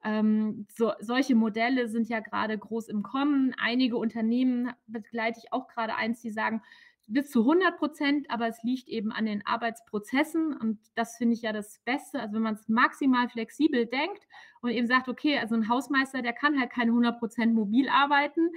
Ähm, 0.03 0.67
so, 0.77 0.93
solche 1.01 1.35
Modelle 1.35 1.89
sind 1.89 2.09
ja 2.09 2.21
gerade 2.21 2.59
groß 2.59 2.89
im 2.89 3.03
Kommen. 3.03 3.55
Einige 3.59 3.97
Unternehmen 3.97 4.73
begleite 4.87 5.41
ich 5.43 5.53
auch 5.53 5.69
gerade 5.69 5.95
eins, 5.95 6.21
die 6.21 6.31
sagen, 6.31 6.63
bis 7.07 7.31
zu 7.31 7.41
100 7.41 7.77
Prozent, 7.77 8.31
aber 8.31 8.49
es 8.49 8.63
liegt 8.63 8.89
eben 8.89 9.13
an 9.13 9.27
den 9.27 9.47
Arbeitsprozessen 9.47 10.57
und 10.57 10.79
das 10.95 11.17
finde 11.17 11.35
ich 11.35 11.43
ja 11.43 11.53
das 11.53 11.81
Beste. 11.85 12.21
Also 12.21 12.35
wenn 12.35 12.43
man 12.43 12.55
es 12.55 12.69
maximal 12.69 13.29
flexibel 13.29 13.87
denkt 13.87 14.27
und 14.63 14.71
eben 14.71 14.87
sagt, 14.87 15.09
okay, 15.09 15.39
also 15.39 15.55
ein 15.55 15.69
Hausmeister, 15.69 16.23
der 16.23 16.33
kann 16.33 16.59
halt 16.59 16.71
keine 16.71 16.91
100 16.93 17.19
Prozent 17.19 17.55
mobil 17.55 17.89
arbeiten 17.89 18.51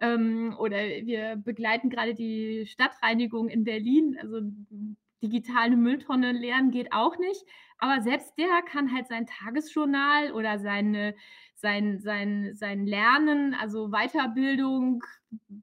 ähm, 0.00 0.56
oder 0.58 0.78
wir 0.78 1.36
begleiten 1.36 1.90
gerade 1.90 2.14
die 2.14 2.66
Stadtreinigung 2.66 3.48
in 3.48 3.64
Berlin, 3.64 4.18
also 4.20 4.40
digitale 5.22 5.76
Mülltonne 5.76 6.32
leeren 6.32 6.70
geht 6.70 6.92
auch 6.92 7.18
nicht, 7.18 7.44
aber 7.78 8.00
selbst 8.00 8.36
der 8.38 8.62
kann 8.62 8.92
halt 8.92 9.08
sein 9.08 9.26
Tagesjournal 9.26 10.32
oder 10.32 10.58
seine, 10.58 11.14
sein, 11.54 11.98
sein, 11.98 12.54
sein 12.54 12.86
Lernen, 12.86 13.54
also 13.54 13.88
Weiterbildung, 13.88 15.02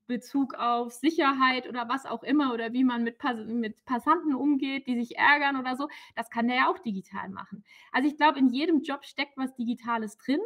Bezug 0.08 0.56
auf 0.56 0.92
Sicherheit 0.94 1.68
oder 1.70 1.88
was 1.88 2.06
auch 2.06 2.24
immer 2.24 2.54
oder 2.54 2.74
wie 2.74 2.84
man 2.84 3.04
mit, 3.04 3.20
Pass 3.20 3.38
mit 3.46 3.86
Passanten 3.86 4.34
umgeht, 4.34 4.88
die 4.88 5.00
sich 5.00 5.18
ärgern 5.18 5.58
oder 5.58 5.75
so, 5.75 5.88
das 6.16 6.30
kann 6.30 6.48
der 6.48 6.58
ja 6.58 6.70
auch 6.70 6.80
digital 6.80 7.30
machen. 7.30 7.63
Also 7.92 8.10
ich 8.10 8.18
glaube, 8.18 8.39
in 8.39 8.50
jedem 8.50 8.82
Job 8.82 9.06
steckt 9.06 9.38
was 9.38 9.56
Digitales 9.56 10.18
drin. 10.18 10.42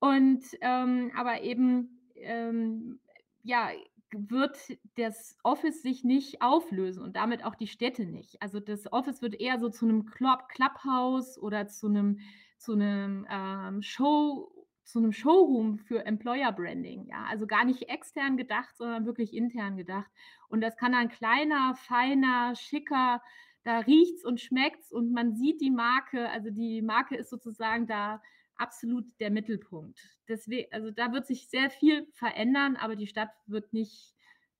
Und 0.00 0.44
ähm, 0.60 1.12
aber 1.16 1.42
eben 1.42 2.00
ähm, 2.16 3.00
ja, 3.42 3.70
wird 4.16 4.56
das 4.96 5.36
Office 5.42 5.82
sich 5.82 6.04
nicht 6.04 6.42
auflösen 6.42 7.02
und 7.02 7.16
damit 7.16 7.44
auch 7.44 7.54
die 7.54 7.66
Städte 7.66 8.04
nicht. 8.04 8.40
Also 8.42 8.60
das 8.60 8.92
Office 8.92 9.22
wird 9.22 9.40
eher 9.40 9.58
so 9.58 9.68
zu 9.68 9.86
einem 9.86 10.06
Club, 10.06 10.48
Clubhouse 10.48 11.38
oder 11.38 11.66
zu 11.68 11.88
einem, 11.88 12.20
zu 12.58 12.72
einem 12.72 13.26
ähm, 13.30 13.82
Show, 13.82 14.52
zu 14.84 14.98
einem 14.98 15.12
Showroom 15.12 15.78
für 15.78 16.04
Employer 16.04 16.52
Branding. 16.52 17.06
Ja, 17.06 17.24
also 17.28 17.46
gar 17.46 17.64
nicht 17.64 17.88
extern 17.88 18.36
gedacht, 18.36 18.76
sondern 18.76 19.06
wirklich 19.06 19.34
intern 19.34 19.76
gedacht. 19.76 20.10
Und 20.48 20.60
das 20.60 20.76
kann 20.76 20.92
dann 20.92 21.08
kleiner, 21.08 21.74
feiner, 21.74 22.54
schicker, 22.54 23.22
da 23.64 23.78
riecht's 23.78 24.24
und 24.24 24.40
schmeckt's 24.40 24.92
und 24.92 25.12
man 25.12 25.34
sieht 25.34 25.60
die 25.60 25.70
Marke. 25.70 26.28
Also 26.28 26.50
die 26.50 26.82
Marke 26.82 27.16
ist 27.16 27.30
sozusagen 27.30 27.86
da 27.86 28.20
absolut 28.56 29.04
der 29.20 29.30
Mittelpunkt. 29.30 29.98
Deswegen, 30.28 30.72
also 30.72 30.90
da 30.90 31.12
wird 31.12 31.26
sich 31.26 31.48
sehr 31.48 31.70
viel 31.70 32.06
verändern, 32.12 32.76
aber 32.76 32.96
die 32.96 33.06
Stadt 33.06 33.30
wird 33.46 33.72
nicht, 33.72 34.14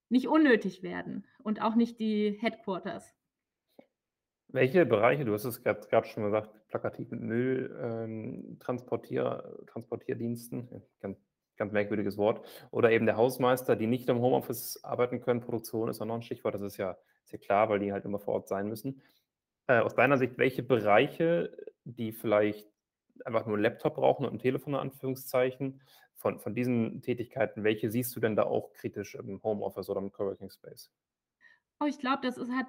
nicht 0.09 0.29
unnötig 0.29 0.83
werden 0.83 1.27
und 1.43 1.63
auch 1.63 1.75
nicht 1.75 1.99
die 1.99 2.39
Headquarters. 2.41 3.15
Welche 4.49 4.87
Bereiche, 4.87 5.25
du 5.25 5.33
hast 5.33 5.45
es 5.45 5.63
gerade 5.63 6.07
schon 6.07 6.25
gesagt, 6.25 6.51
plakativ 6.69 7.11
mit 7.11 7.21
Müll, 7.21 7.77
ähm, 7.83 8.57
Transportier, 8.61 9.59
Transportierdiensten, 9.67 10.69
ganz, 11.01 11.19
ganz 11.57 11.73
merkwürdiges 11.73 12.17
Wort, 12.19 12.47
oder 12.71 12.93
eben 12.93 13.07
der 13.07 13.17
Hausmeister, 13.17 13.75
die 13.75 13.89
nicht 13.89 14.09
im 14.09 14.21
Homeoffice 14.21 14.83
arbeiten 14.85 15.21
können, 15.21 15.41
Produktion 15.41 15.89
ist 15.89 16.01
auch 16.01 16.07
noch 16.07 16.15
ein 16.15 16.23
Stichwort, 16.23 16.55
das 16.55 16.63
ist 16.63 16.77
ja, 16.77 16.97
ist 17.25 17.43
klar, 17.43 17.69
weil 17.69 17.81
die 17.81 17.93
halt 17.93 18.05
immer 18.05 18.21
vor 18.21 18.35
Ort 18.35 18.49
sein 18.49 18.69
müssen. 18.69 19.03
Äh, 19.67 19.81
aus 19.81 19.95
deiner 19.95 20.19
Sicht, 20.19 20.39
welche 20.39 20.63
Bereiche, 20.63 21.57
die 21.85 22.13
vielleicht 22.13 22.69
einfach 23.25 23.47
nur 23.47 23.57
einen 23.57 23.63
Laptop 23.63 23.97
brauchen 23.97 24.27
und 24.27 24.35
ein 24.35 24.39
Telefon 24.39 24.75
in 24.75 24.81
Anführungszeichen, 24.81 25.81
von, 26.25 26.41
von 26.41 26.55
diesen 26.55 27.03
Tätigkeiten, 27.03 27.65
welche 27.65 27.91
siehst 27.91 28.17
du 28.17 28.21
denn 28.21 28.35
da 28.35 28.45
auch 28.45 28.73
kritisch 28.73 29.15
im 29.15 29.43
Homeoffice 29.43 29.91
oder 29.91 30.01
im 30.01 30.11
Coworking 30.11 30.51
Space? 30.51 30.91
Oh, 31.81 31.85
ich 31.85 31.99
glaube, 31.99 32.21
das 32.23 32.39
ist, 32.39 32.51
hat 32.51 32.67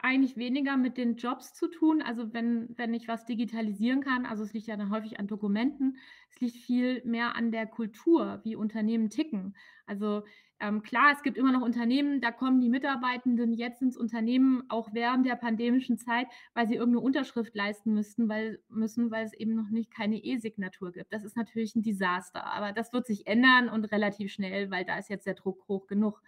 eigentlich 0.00 0.36
weniger 0.36 0.76
mit 0.76 0.96
den 0.96 1.16
Jobs 1.16 1.54
zu 1.54 1.68
tun. 1.68 2.02
Also 2.02 2.32
wenn, 2.32 2.68
wenn 2.76 2.94
ich 2.94 3.08
was 3.08 3.26
digitalisieren 3.26 4.00
kann, 4.00 4.26
also 4.26 4.44
es 4.44 4.52
liegt 4.52 4.68
ja 4.68 4.76
dann 4.76 4.90
häufig 4.90 5.18
an 5.18 5.26
Dokumenten, 5.26 5.98
es 6.30 6.40
liegt 6.40 6.56
viel 6.56 7.02
mehr 7.04 7.34
an 7.34 7.50
der 7.50 7.66
Kultur, 7.66 8.40
wie 8.44 8.54
Unternehmen 8.54 9.10
ticken. 9.10 9.56
Also 9.86 10.22
ähm, 10.60 10.82
klar, 10.82 11.12
es 11.14 11.22
gibt 11.22 11.38
immer 11.38 11.52
noch 11.52 11.62
Unternehmen, 11.62 12.20
da 12.20 12.32
kommen 12.32 12.60
die 12.60 12.68
Mitarbeitenden 12.68 13.52
jetzt 13.52 13.80
ins 13.80 13.96
Unternehmen, 13.96 14.64
auch 14.68 14.90
während 14.92 15.24
der 15.24 15.36
pandemischen 15.36 15.98
Zeit, 15.98 16.26
weil 16.54 16.66
sie 16.66 16.74
irgendeine 16.74 17.04
Unterschrift 17.04 17.54
leisten 17.54 17.94
müssten, 17.94 18.28
weil, 18.28 18.60
müssen, 18.68 19.10
weil 19.10 19.24
es 19.24 19.34
eben 19.34 19.54
noch 19.54 19.70
nicht 19.70 19.92
keine 19.92 20.16
E-Signatur 20.16 20.92
gibt. 20.92 21.12
Das 21.12 21.24
ist 21.24 21.36
natürlich 21.36 21.76
ein 21.76 21.82
Desaster, 21.82 22.44
aber 22.44 22.72
das 22.72 22.92
wird 22.92 23.06
sich 23.06 23.26
ändern 23.26 23.68
und 23.68 23.84
relativ 23.92 24.32
schnell, 24.32 24.70
weil 24.70 24.84
da 24.84 24.98
ist 24.98 25.10
jetzt 25.10 25.26
der 25.26 25.34
Druck 25.34 25.66
hoch 25.68 25.86
genug. 25.86 26.22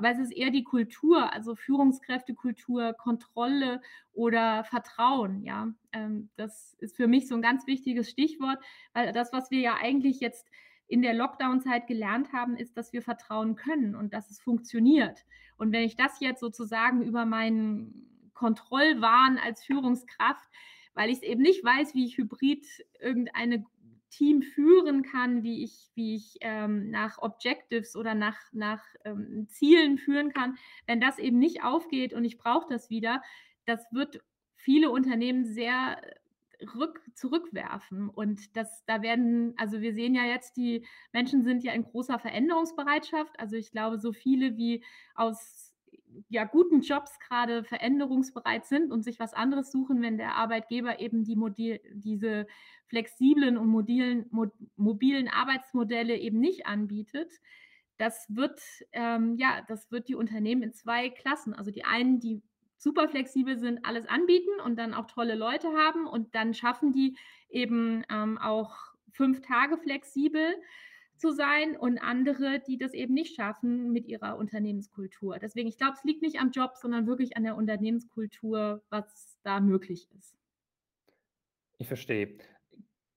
Aber 0.00 0.12
es 0.12 0.18
ist 0.18 0.32
eher 0.32 0.48
die 0.48 0.64
Kultur, 0.64 1.30
also 1.30 1.54
Führungskräftekultur, 1.54 2.94
Kontrolle 2.94 3.82
oder 4.14 4.64
Vertrauen. 4.64 5.42
Ja, 5.42 5.74
ähm, 5.92 6.30
das 6.36 6.72
ist 6.78 6.96
für 6.96 7.06
mich 7.06 7.28
so 7.28 7.34
ein 7.34 7.42
ganz 7.42 7.66
wichtiges 7.66 8.08
Stichwort, 8.08 8.56
weil 8.94 9.12
das, 9.12 9.30
was 9.34 9.50
wir 9.50 9.60
ja 9.60 9.74
eigentlich 9.78 10.20
jetzt 10.20 10.48
in 10.86 11.02
der 11.02 11.12
Lockdown-Zeit 11.12 11.86
gelernt 11.86 12.32
haben, 12.32 12.56
ist, 12.56 12.78
dass 12.78 12.94
wir 12.94 13.02
vertrauen 13.02 13.56
können 13.56 13.94
und 13.94 14.14
dass 14.14 14.30
es 14.30 14.40
funktioniert. 14.40 15.26
Und 15.58 15.70
wenn 15.70 15.82
ich 15.82 15.96
das 15.96 16.18
jetzt 16.20 16.40
sozusagen 16.40 17.02
über 17.02 17.26
meinen 17.26 18.30
Kontrollwahn 18.32 19.36
als 19.36 19.62
Führungskraft, 19.62 20.48
weil 20.94 21.10
ich 21.10 21.16
es 21.18 21.22
eben 21.22 21.42
nicht 21.42 21.62
weiß, 21.62 21.94
wie 21.94 22.06
ich 22.06 22.16
hybrid 22.16 22.66
irgendeine 23.00 23.66
Team 24.10 24.42
führen 24.42 25.02
kann, 25.02 25.42
wie 25.42 25.62
ich, 25.64 25.90
wie 25.94 26.16
ich 26.16 26.36
ähm, 26.40 26.90
nach 26.90 27.18
Objectives 27.18 27.96
oder 27.96 28.14
nach, 28.14 28.38
nach 28.52 28.82
ähm, 29.04 29.46
Zielen 29.48 29.98
führen 29.98 30.32
kann. 30.32 30.56
Wenn 30.86 31.00
das 31.00 31.18
eben 31.18 31.38
nicht 31.38 31.62
aufgeht 31.62 32.12
und 32.12 32.24
ich 32.24 32.38
brauche 32.38 32.66
das 32.68 32.90
wieder, 32.90 33.22
das 33.66 33.80
wird 33.92 34.20
viele 34.56 34.90
Unternehmen 34.90 35.44
sehr 35.44 36.00
rück, 36.74 37.00
zurückwerfen. 37.14 38.08
Und 38.08 38.56
das, 38.56 38.84
da 38.86 39.02
werden, 39.02 39.54
also 39.56 39.80
wir 39.80 39.94
sehen 39.94 40.14
ja 40.14 40.24
jetzt, 40.24 40.56
die 40.56 40.86
Menschen 41.12 41.42
sind 41.42 41.62
ja 41.62 41.72
in 41.72 41.84
großer 41.84 42.18
Veränderungsbereitschaft. 42.18 43.38
Also 43.38 43.56
ich 43.56 43.70
glaube, 43.70 43.98
so 43.98 44.12
viele 44.12 44.56
wie 44.56 44.84
aus 45.14 45.69
ja, 46.28 46.44
guten 46.44 46.80
Jobs 46.80 47.18
gerade 47.20 47.64
veränderungsbereit 47.64 48.66
sind 48.66 48.92
und 48.92 49.02
sich 49.02 49.18
was 49.18 49.34
anderes 49.34 49.70
suchen, 49.70 50.02
wenn 50.02 50.18
der 50.18 50.34
Arbeitgeber 50.34 51.00
eben 51.00 51.24
die 51.24 51.36
Modell, 51.36 51.80
diese 51.92 52.46
flexiblen 52.86 53.56
und 53.56 53.68
mobilen, 53.68 54.26
mo 54.30 54.46
mobilen 54.76 55.28
Arbeitsmodelle 55.28 56.16
eben 56.16 56.40
nicht 56.40 56.66
anbietet. 56.66 57.32
Das 57.96 58.26
wird, 58.28 58.60
ähm, 58.92 59.36
ja, 59.36 59.62
das 59.68 59.90
wird 59.90 60.08
die 60.08 60.14
Unternehmen 60.14 60.62
in 60.62 60.72
zwei 60.72 61.10
Klassen. 61.10 61.54
Also 61.54 61.70
die 61.70 61.84
einen, 61.84 62.18
die 62.18 62.42
super 62.76 63.08
flexibel 63.08 63.58
sind, 63.58 63.84
alles 63.84 64.08
anbieten 64.08 64.60
und 64.64 64.78
dann 64.78 64.94
auch 64.94 65.06
tolle 65.06 65.34
Leute 65.34 65.68
haben 65.68 66.06
und 66.06 66.34
dann 66.34 66.54
schaffen 66.54 66.92
die 66.92 67.16
eben 67.50 68.04
ähm, 68.10 68.38
auch 68.38 68.74
fünf 69.12 69.42
Tage 69.42 69.76
flexibel 69.76 70.54
zu 71.20 71.32
sein 71.32 71.76
und 71.76 71.98
andere, 71.98 72.60
die 72.66 72.78
das 72.78 72.94
eben 72.94 73.14
nicht 73.14 73.36
schaffen 73.36 73.92
mit 73.92 74.06
ihrer 74.06 74.36
Unternehmenskultur. 74.36 75.38
Deswegen, 75.38 75.68
ich 75.68 75.76
glaube, 75.76 75.94
es 75.96 76.04
liegt 76.04 76.22
nicht 76.22 76.40
am 76.40 76.50
Job, 76.50 76.72
sondern 76.76 77.06
wirklich 77.06 77.36
an 77.36 77.44
der 77.44 77.56
Unternehmenskultur, 77.56 78.82
was 78.90 79.38
da 79.42 79.60
möglich 79.60 80.08
ist. 80.18 80.36
Ich 81.78 81.86
verstehe. 81.86 82.38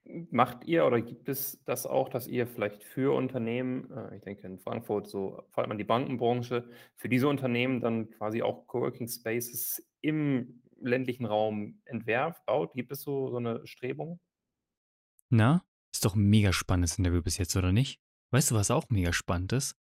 Macht 0.05 0.65
ihr 0.65 0.85
oder 0.85 1.01
gibt 1.01 1.29
es 1.29 1.63
das 1.63 1.85
auch, 1.85 2.09
dass 2.09 2.27
ihr 2.27 2.45
vielleicht 2.45 2.83
für 2.83 3.15
Unternehmen, 3.15 3.89
äh, 3.91 4.17
ich 4.17 4.21
denke 4.21 4.45
in 4.45 4.59
Frankfurt, 4.59 5.07
so 5.07 5.43
vor 5.49 5.63
allem 5.63 5.71
an 5.71 5.77
die 5.77 5.85
Bankenbranche, 5.85 6.69
für 6.97 7.07
diese 7.07 7.29
Unternehmen 7.29 7.79
dann 7.79 8.09
quasi 8.11 8.41
auch 8.41 8.67
Coworking 8.67 9.07
Spaces 9.07 9.81
im 10.01 10.61
ländlichen 10.81 11.25
Raum 11.25 11.81
entwerft, 11.85 12.45
baut? 12.45 12.73
Gibt 12.73 12.91
es 12.91 13.01
so, 13.01 13.29
so 13.29 13.37
eine 13.37 13.65
Strebung? 13.65 14.19
Na, 15.29 15.63
doch 16.05 16.15
ein 16.15 16.29
mega 16.29 16.53
spannendes 16.53 16.97
Interview 16.97 17.21
bis 17.21 17.37
jetzt, 17.37 17.55
oder 17.55 17.71
nicht? 17.71 17.99
Weißt 18.31 18.51
du, 18.51 18.55
was 18.55 18.71
auch 18.71 18.89
mega 18.89 19.13
spannend 19.13 19.53
ist? 19.53 19.75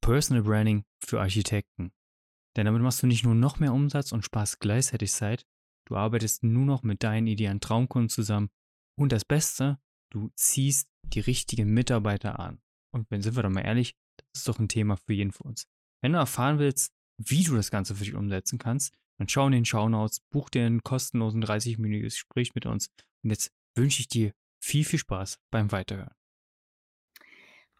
Personal 0.00 0.44
Branding 0.44 0.84
für 1.04 1.20
Architekten. 1.20 1.92
Denn 2.56 2.66
damit 2.66 2.82
machst 2.82 3.02
du 3.02 3.06
nicht 3.06 3.24
nur 3.24 3.34
noch 3.34 3.58
mehr 3.58 3.72
Umsatz 3.72 4.12
und 4.12 4.24
sparst 4.24 4.60
gleichzeitig 4.60 5.12
Zeit, 5.12 5.44
du 5.86 5.96
arbeitest 5.96 6.44
nur 6.44 6.64
noch 6.64 6.82
mit 6.82 7.02
deinen 7.02 7.26
idealen 7.26 7.60
Traumkunden 7.60 8.08
zusammen 8.08 8.50
und 8.98 9.12
das 9.12 9.24
Beste, 9.24 9.78
du 10.10 10.30
ziehst 10.34 10.88
die 11.04 11.20
richtigen 11.20 11.72
Mitarbeiter 11.72 12.38
an. 12.38 12.60
Und 12.92 13.10
wenn 13.10 13.22
sind 13.22 13.36
wir 13.36 13.42
doch 13.42 13.50
mal 13.50 13.64
ehrlich, 13.64 13.94
das 14.16 14.40
ist 14.40 14.48
doch 14.48 14.58
ein 14.58 14.68
Thema 14.68 14.96
für 14.96 15.12
jeden 15.12 15.32
von 15.32 15.48
uns. 15.48 15.66
Wenn 16.02 16.12
du 16.12 16.18
erfahren 16.18 16.58
willst, 16.58 16.92
wie 17.18 17.42
du 17.42 17.54
das 17.54 17.70
Ganze 17.70 17.94
für 17.94 18.04
dich 18.04 18.14
umsetzen 18.14 18.58
kannst, 18.58 18.94
dann 19.18 19.28
schau 19.28 19.46
in 19.46 19.52
den 19.52 19.64
Shownotes, 19.64 20.20
buch 20.30 20.48
dir 20.48 20.64
einen 20.64 20.82
kostenlosen 20.82 21.44
30-minütiges 21.44 22.14
Gespräch 22.14 22.54
mit 22.54 22.66
uns. 22.66 22.88
Und 23.24 23.30
jetzt 23.30 23.50
wünsche 23.76 24.00
ich 24.00 24.08
dir 24.08 24.32
viel, 24.60 24.84
viel 24.84 24.98
Spaß 24.98 25.40
beim 25.50 25.72
Weiterhören. 25.72 26.14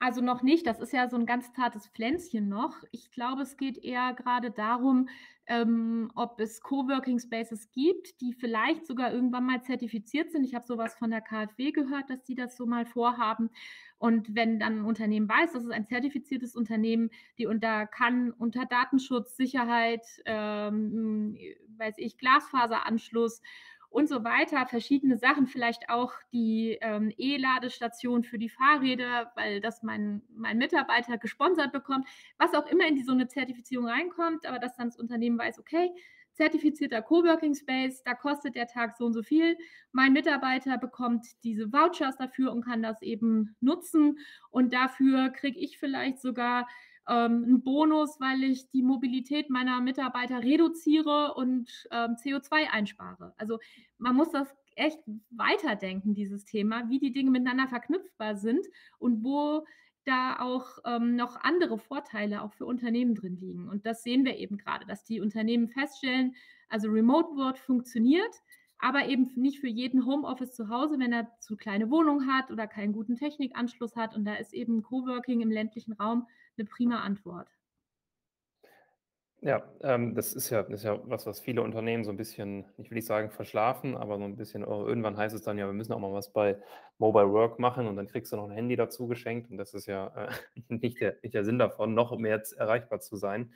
Also 0.00 0.20
noch 0.20 0.42
nicht, 0.42 0.66
das 0.66 0.78
ist 0.78 0.92
ja 0.92 1.08
so 1.08 1.16
ein 1.16 1.26
ganz 1.26 1.52
zartes 1.54 1.88
Pflänzchen 1.88 2.48
noch. 2.48 2.76
Ich 2.92 3.10
glaube, 3.10 3.42
es 3.42 3.56
geht 3.56 3.78
eher 3.78 4.14
gerade 4.14 4.52
darum, 4.52 5.08
ähm, 5.46 6.12
ob 6.14 6.38
es 6.38 6.60
Coworking 6.60 7.18
Spaces 7.18 7.68
gibt, 7.72 8.20
die 8.20 8.32
vielleicht 8.32 8.86
sogar 8.86 9.12
irgendwann 9.12 9.46
mal 9.46 9.60
zertifiziert 9.62 10.30
sind. 10.30 10.44
Ich 10.44 10.54
habe 10.54 10.66
sowas 10.66 10.94
von 10.94 11.10
der 11.10 11.20
KfW 11.20 11.72
gehört, 11.72 12.10
dass 12.10 12.22
die 12.22 12.36
das 12.36 12.56
so 12.56 12.64
mal 12.64 12.86
vorhaben. 12.86 13.50
Und 13.98 14.36
wenn 14.36 14.60
dann 14.60 14.80
ein 14.80 14.84
Unternehmen 14.84 15.28
weiß, 15.28 15.54
das 15.54 15.64
ist 15.64 15.72
ein 15.72 15.88
zertifiziertes 15.88 16.54
Unternehmen, 16.54 17.10
die 17.36 17.46
unter 17.46 17.88
kann 17.88 18.30
unter 18.30 18.66
Datenschutz, 18.66 19.36
Sicherheit, 19.36 20.06
ähm, 20.26 21.36
weiß 21.76 21.94
ich, 21.96 22.18
Glasfaseranschluss 22.18 23.42
und 23.90 24.08
so 24.08 24.24
weiter. 24.24 24.66
Verschiedene 24.66 25.16
Sachen, 25.16 25.46
vielleicht 25.46 25.88
auch 25.88 26.12
die 26.32 26.78
ähm, 26.80 27.12
E-Ladestation 27.16 28.22
für 28.24 28.38
die 28.38 28.48
Fahrräder, 28.48 29.32
weil 29.34 29.60
das 29.60 29.82
mein, 29.82 30.22
mein 30.34 30.58
Mitarbeiter 30.58 31.18
gesponsert 31.18 31.72
bekommt, 31.72 32.06
was 32.38 32.54
auch 32.54 32.66
immer 32.66 32.86
in 32.86 32.96
die, 32.96 33.02
so 33.02 33.12
eine 33.12 33.28
Zertifizierung 33.28 33.88
reinkommt, 33.88 34.46
aber 34.46 34.58
dass 34.58 34.76
dann 34.76 34.88
das 34.88 34.98
Unternehmen 34.98 35.38
weiß, 35.38 35.58
okay, 35.58 35.90
zertifizierter 36.38 37.02
Coworking 37.02 37.54
Space, 37.54 38.02
da 38.04 38.14
kostet 38.14 38.54
der 38.54 38.68
Tag 38.68 38.96
so 38.96 39.04
und 39.06 39.12
so 39.12 39.22
viel. 39.22 39.56
Mein 39.90 40.12
Mitarbeiter 40.12 40.78
bekommt 40.78 41.26
diese 41.42 41.72
Vouchers 41.72 42.16
dafür 42.16 42.52
und 42.52 42.64
kann 42.64 42.82
das 42.82 43.02
eben 43.02 43.56
nutzen. 43.60 44.18
Und 44.50 44.72
dafür 44.72 45.30
kriege 45.30 45.58
ich 45.58 45.78
vielleicht 45.78 46.20
sogar 46.20 46.68
ähm, 47.08 47.44
einen 47.44 47.62
Bonus, 47.62 48.20
weil 48.20 48.44
ich 48.44 48.68
die 48.70 48.82
Mobilität 48.82 49.50
meiner 49.50 49.80
Mitarbeiter 49.80 50.42
reduziere 50.42 51.34
und 51.34 51.88
ähm, 51.90 52.16
CO2 52.16 52.68
einspare. 52.70 53.34
Also 53.38 53.58
man 53.98 54.14
muss 54.14 54.30
das 54.30 54.48
echt 54.76 54.98
weiterdenken, 55.30 56.14
dieses 56.14 56.44
Thema, 56.44 56.88
wie 56.88 56.98
die 56.98 57.12
Dinge 57.12 57.30
miteinander 57.30 57.66
verknüpfbar 57.66 58.36
sind 58.36 58.64
und 58.98 59.24
wo 59.24 59.64
da 60.04 60.38
auch 60.40 60.78
ähm, 60.86 61.16
noch 61.16 61.36
andere 61.36 61.78
Vorteile 61.78 62.42
auch 62.42 62.52
für 62.54 62.64
Unternehmen 62.64 63.14
drin 63.14 63.36
liegen. 63.36 63.68
Und 63.68 63.84
das 63.84 64.02
sehen 64.02 64.24
wir 64.24 64.36
eben 64.36 64.56
gerade, 64.56 64.86
dass 64.86 65.04
die 65.04 65.20
Unternehmen 65.20 65.68
feststellen, 65.68 66.34
also 66.68 66.88
Remote 66.88 67.36
Work 67.36 67.58
funktioniert, 67.58 68.34
aber 68.78 69.06
eben 69.06 69.30
nicht 69.34 69.60
für 69.60 69.68
jeden 69.68 70.06
Homeoffice 70.06 70.54
zu 70.54 70.68
Hause, 70.68 70.98
wenn 70.98 71.12
er 71.12 71.28
zu 71.40 71.56
kleine 71.56 71.90
Wohnung 71.90 72.26
hat 72.26 72.50
oder 72.50 72.66
keinen 72.66 72.92
guten 72.92 73.16
Technikanschluss 73.16 73.96
hat. 73.96 74.14
Und 74.14 74.24
da 74.24 74.34
ist 74.34 74.54
eben 74.54 74.82
Coworking 74.82 75.40
im 75.40 75.50
ländlichen 75.50 75.92
Raum 75.92 76.26
eine 76.58 76.68
prima 76.68 77.00
Antwort. 77.00 77.48
Ja, 79.40 79.62
ähm, 79.82 80.16
das 80.16 80.34
ist 80.34 80.50
ja, 80.50 80.62
ist 80.62 80.82
ja 80.82 80.98
was, 81.08 81.24
was 81.24 81.38
viele 81.38 81.62
Unternehmen 81.62 82.02
so 82.02 82.10
ein 82.10 82.16
bisschen, 82.16 82.64
ich 82.76 82.90
will 82.90 82.96
nicht 82.96 83.06
sagen 83.06 83.30
verschlafen, 83.30 83.96
aber 83.96 84.18
so 84.18 84.24
ein 84.24 84.34
bisschen, 84.34 84.64
oh, 84.64 84.84
irgendwann 84.84 85.16
heißt 85.16 85.34
es 85.34 85.42
dann 85.42 85.56
ja, 85.58 85.66
wir 85.66 85.72
müssen 85.72 85.92
auch 85.92 86.00
mal 86.00 86.12
was 86.12 86.32
bei 86.32 86.60
Mobile 86.98 87.30
Work 87.32 87.60
machen 87.60 87.86
und 87.86 87.94
dann 87.94 88.08
kriegst 88.08 88.32
du 88.32 88.36
noch 88.36 88.46
ein 88.46 88.50
Handy 88.50 88.74
dazu 88.74 89.06
geschenkt 89.06 89.48
und 89.48 89.56
das 89.56 89.74
ist 89.74 89.86
ja 89.86 90.08
äh, 90.08 90.32
nicht, 90.68 91.00
der, 91.00 91.16
nicht 91.22 91.34
der 91.34 91.44
Sinn 91.44 91.58
davon, 91.60 91.94
noch 91.94 92.16
mehr 92.18 92.42
erreichbar 92.56 92.98
zu 92.98 93.14
sein. 93.16 93.52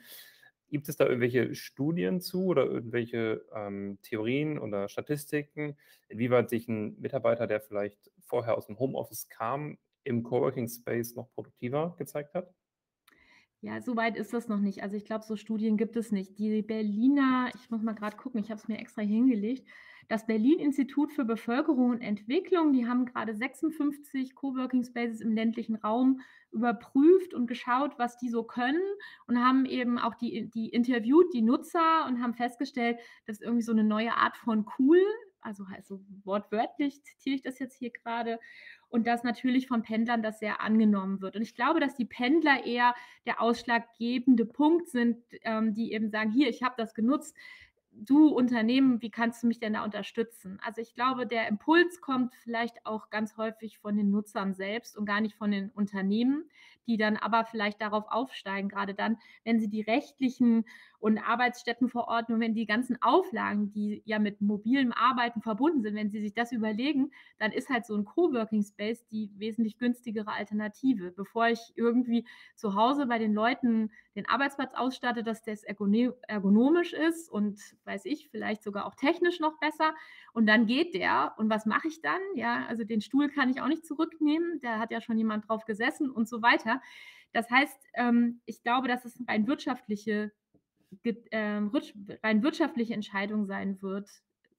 Gibt 0.69 0.87
es 0.87 0.95
da 0.95 1.05
irgendwelche 1.05 1.53
Studien 1.53 2.21
zu 2.21 2.45
oder 2.45 2.63
irgendwelche 2.63 3.45
ähm, 3.53 3.99
Theorien 4.03 4.59
oder 4.59 4.87
Statistiken, 4.87 5.77
inwieweit 6.07 6.49
sich 6.49 6.69
ein 6.69 6.97
Mitarbeiter, 7.01 7.45
der 7.45 7.59
vielleicht 7.59 8.09
vorher 8.21 8.57
aus 8.57 8.67
dem 8.67 8.79
Homeoffice 8.79 9.27
kam, 9.27 9.77
im 10.05 10.23
Coworking 10.23 10.69
Space 10.69 11.15
noch 11.15 11.29
produktiver 11.33 11.95
gezeigt 11.97 12.33
hat? 12.33 12.53
Ja, 13.63 13.79
so 13.79 13.95
weit 13.95 14.17
ist 14.17 14.33
das 14.33 14.49
noch 14.49 14.59
nicht. 14.59 14.83
Also 14.83 14.97
ich 14.97 15.05
glaube, 15.05 15.23
so 15.23 15.37
Studien 15.37 15.77
gibt 15.77 15.95
es 15.95 16.11
nicht. 16.11 16.37
Die 16.37 16.61
Berliner, 16.61 17.49
ich 17.55 17.69
muss 17.69 17.81
mal 17.81 17.93
gerade 17.93 18.17
gucken, 18.17 18.41
ich 18.41 18.51
habe 18.51 18.59
es 18.59 18.67
mir 18.67 18.77
extra 18.77 19.01
hingelegt. 19.01 19.65
Das 20.09 20.25
Berlin-Institut 20.25 21.13
für 21.13 21.23
Bevölkerung 21.23 21.91
und 21.91 22.01
Entwicklung, 22.01 22.73
die 22.73 22.85
haben 22.85 23.05
gerade 23.05 23.33
56 23.33 24.35
Coworking 24.35 24.83
Spaces 24.83 25.21
im 25.21 25.31
ländlichen 25.31 25.75
Raum 25.75 26.19
überprüft 26.51 27.33
und 27.33 27.47
geschaut, 27.47 27.97
was 27.97 28.17
die 28.17 28.27
so 28.27 28.43
können 28.43 28.83
und 29.27 29.39
haben 29.39 29.65
eben 29.65 29.97
auch 29.97 30.15
die, 30.15 30.49
die 30.49 30.67
interviewt, 30.67 31.33
die 31.33 31.41
Nutzer 31.41 32.05
und 32.05 32.21
haben 32.21 32.33
festgestellt, 32.33 32.99
dass 33.27 33.39
irgendwie 33.39 33.63
so 33.63 33.71
eine 33.71 33.85
neue 33.85 34.13
Art 34.13 34.35
von 34.35 34.65
cool, 34.77 34.99
also 35.43 35.67
heißt 35.69 35.87
so 35.87 36.01
wortwörtlich 36.23 37.03
zitiere 37.03 37.35
ich 37.35 37.41
das 37.41 37.59
jetzt 37.59 37.77
hier 37.77 37.91
gerade, 37.91 38.39
und 38.89 39.07
dass 39.07 39.23
natürlich 39.23 39.67
von 39.67 39.81
Pendlern 39.81 40.21
das 40.21 40.37
sehr 40.37 40.61
angenommen 40.61 41.19
wird. 41.19 41.35
Und 41.35 41.41
ich 41.41 41.55
glaube, 41.55 41.79
dass 41.79 41.95
die 41.95 42.05
Pendler 42.05 42.63
eher 42.63 42.93
der 43.25 43.41
ausschlaggebende 43.41 44.45
Punkt 44.45 44.87
sind, 44.87 45.17
ähm, 45.41 45.73
die 45.73 45.93
eben 45.93 46.11
sagen, 46.11 46.29
hier, 46.29 46.47
ich 46.47 46.61
habe 46.61 46.75
das 46.77 46.93
genutzt, 46.93 47.35
du 47.95 48.27
Unternehmen, 48.27 49.01
wie 49.01 49.09
kannst 49.09 49.43
du 49.43 49.47
mich 49.47 49.59
denn 49.59 49.73
da 49.73 49.83
unterstützen? 49.83 50.59
Also 50.63 50.81
ich 50.81 50.93
glaube, 50.93 51.25
der 51.25 51.47
Impuls 51.47 52.01
kommt 52.01 52.35
vielleicht 52.35 52.85
auch 52.85 53.09
ganz 53.09 53.37
häufig 53.37 53.79
von 53.79 53.97
den 53.97 54.11
Nutzern 54.11 54.53
selbst 54.53 54.97
und 54.97 55.05
gar 55.05 55.21
nicht 55.21 55.35
von 55.35 55.51
den 55.51 55.69
Unternehmen, 55.69 56.49
die 56.87 56.97
dann 56.97 57.17
aber 57.17 57.45
vielleicht 57.45 57.81
darauf 57.81 58.05
aufsteigen, 58.09 58.69
gerade 58.69 58.93
dann, 58.93 59.17
wenn 59.43 59.59
sie 59.59 59.69
die 59.69 59.81
rechtlichen 59.81 60.65
und 61.03 61.17
Arbeitsstättenverordnungen, 61.17 62.39
wenn 62.39 62.53
die 62.55 62.65
ganzen 62.65 62.97
Auflagen, 63.01 63.73
die 63.73 64.01
ja 64.05 64.19
mit 64.19 64.39
mobilem 64.39 64.93
Arbeiten 64.93 65.41
verbunden 65.41 65.81
sind, 65.81 65.95
wenn 65.95 66.09
sie 66.09 66.21
sich 66.21 66.33
das 66.33 66.53
überlegen, 66.53 67.11
dann 67.39 67.51
ist 67.51 67.69
halt 67.69 67.85
so 67.85 67.93
ein 67.93 68.05
Coworking 68.05 68.63
Space 68.63 69.05
die 69.07 69.29
wesentlich 69.35 69.77
günstigere 69.77 70.31
Alternative. 70.31 71.11
Bevor 71.11 71.49
ich 71.49 71.59
irgendwie 71.75 72.25
zu 72.55 72.75
Hause 72.75 73.05
bei 73.05 73.19
den 73.19 73.33
Leuten 73.33 73.91
den 74.15 74.29
Arbeitsplatz 74.29 74.73
ausstatte, 74.75 75.23
dass 75.23 75.43
das 75.43 75.63
ergonomisch 75.63 76.93
ist 76.93 77.29
und 77.29 77.59
weiß 77.83 78.05
ich, 78.05 78.29
vielleicht 78.29 78.63
sogar 78.63 78.85
auch 78.85 78.95
technisch 78.95 79.41
noch 79.41 79.59
besser. 79.59 79.93
Und 80.31 80.45
dann 80.45 80.67
geht 80.67 80.93
der. 80.93 81.33
Und 81.35 81.49
was 81.49 81.65
mache 81.65 81.89
ich 81.89 82.01
dann? 82.01 82.21
Ja, 82.35 82.65
also 82.67 82.85
den 82.85 83.01
Stuhl 83.01 83.27
kann 83.27 83.49
ich 83.49 83.59
auch 83.59 83.67
nicht 83.67 83.85
zurücknehmen. 83.85 84.61
Da 84.61 84.79
hat 84.79 84.89
ja 84.89 85.01
schon 85.01 85.17
jemand 85.17 85.49
drauf 85.49 85.65
gesessen 85.65 86.09
und 86.09 86.29
so 86.29 86.41
weiter. 86.41 86.81
Das 87.33 87.49
heißt, 87.49 87.87
ähm, 87.95 88.39
ich 88.45 88.63
glaube, 88.63 88.87
dass 88.87 89.03
es 89.03 89.21
rein 89.27 89.47
wirtschaftliche 89.47 90.31
ähm, 91.31 91.71
rein 92.23 92.43
wirtschaftliche 92.43 92.93
Entscheidung 92.93 93.45
sein 93.45 93.81
wird, 93.81 94.09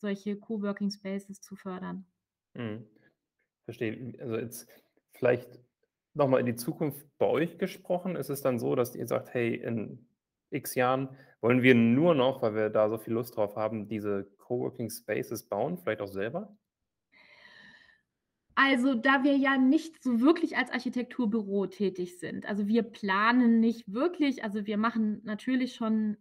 solche 0.00 0.36
Coworking 0.36 0.90
Spaces 0.90 1.40
zu 1.40 1.56
fördern. 1.56 2.06
Mhm. 2.54 2.86
Verstehe. 3.64 4.14
Also 4.20 4.36
jetzt 4.36 4.68
vielleicht 5.12 5.58
nochmal 6.14 6.40
in 6.40 6.46
die 6.46 6.56
Zukunft 6.56 7.06
bei 7.18 7.26
euch 7.26 7.58
gesprochen. 7.58 8.16
Ist 8.16 8.30
es 8.30 8.42
dann 8.42 8.58
so, 8.58 8.74
dass 8.74 8.94
ihr 8.94 9.06
sagt, 9.06 9.32
hey, 9.34 9.54
in 9.54 10.06
x 10.50 10.74
Jahren 10.74 11.16
wollen 11.40 11.62
wir 11.62 11.74
nur 11.74 12.14
noch, 12.14 12.42
weil 12.42 12.54
wir 12.54 12.70
da 12.70 12.88
so 12.88 12.98
viel 12.98 13.14
Lust 13.14 13.36
drauf 13.36 13.56
haben, 13.56 13.88
diese 13.88 14.24
Coworking 14.38 14.90
Spaces 14.90 15.48
bauen, 15.48 15.78
vielleicht 15.78 16.00
auch 16.00 16.08
selber? 16.08 16.56
Also, 18.56 18.94
da 18.94 19.24
wir 19.24 19.36
ja 19.36 19.56
nicht 19.56 20.00
so 20.02 20.20
wirklich 20.20 20.56
als 20.56 20.70
Architekturbüro 20.70 21.66
tätig 21.66 22.20
sind. 22.20 22.46
Also, 22.46 22.68
wir 22.68 22.84
planen 22.84 23.58
nicht 23.58 23.92
wirklich 23.92 24.44
also, 24.44 24.64
wir 24.64 24.78
machen 24.78 25.20
natürlich 25.24 25.74
schon 25.74 26.16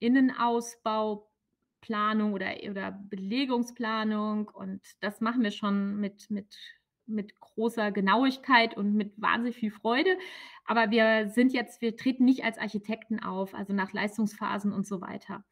Innenausbau, 0.00 1.28
Planung 1.80 2.32
oder 2.34 2.54
oder 2.70 2.92
Belegungsplanung 2.92 4.48
und 4.48 4.82
das 5.00 5.20
machen 5.20 5.42
wir 5.42 5.50
schon 5.52 5.96
mit 6.00 6.30
mit 6.30 6.56
mit 7.06 7.40
großer 7.40 7.90
Genauigkeit 7.92 8.76
und 8.76 8.94
mit 8.94 9.14
wahnsinnig 9.20 9.56
viel 9.56 9.70
Freude. 9.70 10.18
Aber 10.66 10.90
wir 10.90 11.30
sind 11.30 11.52
jetzt 11.52 11.80
wir 11.80 11.96
treten 11.96 12.24
nicht 12.24 12.44
als 12.44 12.58
Architekten 12.58 13.20
auf, 13.22 13.54
also 13.54 13.72
nach 13.72 13.92
Leistungsphasen 13.92 14.72
und 14.72 14.86
so 14.86 15.00
weiter. 15.00 15.44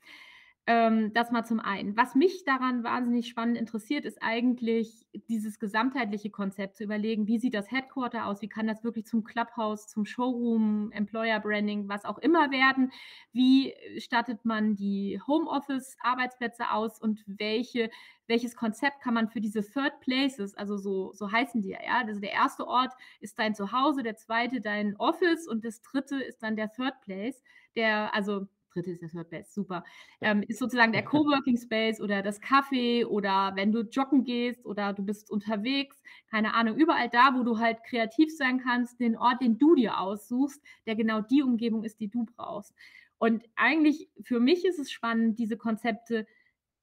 Ähm, 0.68 1.12
das 1.14 1.30
mal 1.30 1.44
zum 1.44 1.60
einen. 1.60 1.96
Was 1.96 2.16
mich 2.16 2.42
daran 2.44 2.82
wahnsinnig 2.82 3.28
spannend 3.28 3.56
interessiert, 3.56 4.04
ist 4.04 4.20
eigentlich 4.20 5.06
dieses 5.28 5.60
gesamtheitliche 5.60 6.30
Konzept 6.30 6.74
zu 6.76 6.82
überlegen, 6.82 7.28
wie 7.28 7.38
sieht 7.38 7.54
das 7.54 7.70
Headquarter 7.70 8.26
aus? 8.26 8.42
Wie 8.42 8.48
kann 8.48 8.66
das 8.66 8.82
wirklich 8.82 9.06
zum 9.06 9.22
Clubhouse, 9.22 9.86
zum 9.86 10.04
Showroom, 10.04 10.90
Employer 10.90 11.38
Branding, 11.38 11.88
was 11.88 12.04
auch 12.04 12.18
immer 12.18 12.50
werden? 12.50 12.90
Wie 13.32 13.74
stattet 13.98 14.44
man 14.44 14.74
die 14.74 15.20
Homeoffice-Arbeitsplätze 15.24 16.68
aus 16.72 17.00
und 17.00 17.22
welche, 17.28 17.88
welches 18.26 18.56
Konzept 18.56 19.00
kann 19.00 19.14
man 19.14 19.28
für 19.28 19.40
diese 19.40 19.62
Third 19.62 20.00
Places, 20.00 20.56
also 20.56 20.78
so, 20.78 21.12
so 21.12 21.30
heißen 21.30 21.62
die 21.62 21.70
ja? 21.70 21.78
Also 22.04 22.20
der 22.20 22.32
erste 22.32 22.66
Ort 22.66 22.92
ist 23.20 23.38
dein 23.38 23.54
Zuhause, 23.54 24.02
der 24.02 24.16
zweite 24.16 24.60
dein 24.60 24.96
Office 24.96 25.46
und 25.46 25.64
das 25.64 25.80
dritte 25.82 26.16
ist 26.20 26.42
dann 26.42 26.56
der 26.56 26.72
Third 26.72 27.00
Place, 27.02 27.40
der, 27.76 28.12
also 28.16 28.48
dritte 28.76 28.92
ist 28.92 29.02
der 29.02 29.10
Third 29.10 29.30
Best, 29.30 29.54
super. 29.54 29.84
Ähm, 30.20 30.42
ist 30.46 30.58
sozusagen 30.58 30.92
der 30.92 31.04
Coworking 31.04 31.56
Space 31.56 32.00
oder 32.00 32.22
das 32.22 32.40
Café 32.40 33.06
oder 33.06 33.52
wenn 33.54 33.72
du 33.72 33.80
joggen 33.80 34.24
gehst 34.24 34.64
oder 34.66 34.92
du 34.92 35.02
bist 35.02 35.30
unterwegs, 35.30 36.02
keine 36.30 36.54
Ahnung, 36.54 36.76
überall 36.76 37.08
da, 37.08 37.34
wo 37.34 37.42
du 37.42 37.58
halt 37.58 37.82
kreativ 37.84 38.34
sein 38.36 38.60
kannst, 38.60 39.00
den 39.00 39.16
Ort, 39.16 39.40
den 39.42 39.58
du 39.58 39.74
dir 39.74 39.98
aussuchst, 40.00 40.62
der 40.86 40.96
genau 40.96 41.20
die 41.20 41.42
Umgebung 41.42 41.82
ist, 41.84 42.00
die 42.00 42.08
du 42.08 42.26
brauchst. 42.36 42.74
Und 43.18 43.44
eigentlich 43.56 44.08
für 44.22 44.40
mich 44.40 44.64
ist 44.64 44.78
es 44.78 44.90
spannend, 44.90 45.38
diese 45.38 45.56
Konzepte 45.56 46.26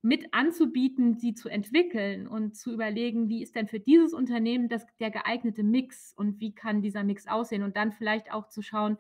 mit 0.06 0.34
anzubieten, 0.34 1.16
sie 1.16 1.34
zu 1.34 1.48
entwickeln 1.48 2.28
und 2.28 2.58
zu 2.58 2.74
überlegen, 2.74 3.30
wie 3.30 3.42
ist 3.42 3.56
denn 3.56 3.70
für 3.70 3.80
dieses 3.80 4.14
Unternehmen 4.14 4.68
das, 4.68 4.86
der 5.00 5.12
geeignete 5.12 5.64
Mix 5.64 6.14
und 6.18 6.42
wie 6.42 6.54
kann 6.54 6.82
dieser 6.82 7.06
Mix 7.06 7.26
aussehen 7.26 7.64
und 7.64 7.78
dann 7.78 7.94
vielleicht 7.94 8.30
auch 8.30 8.50
zu 8.50 8.62
schauen, 8.62 8.98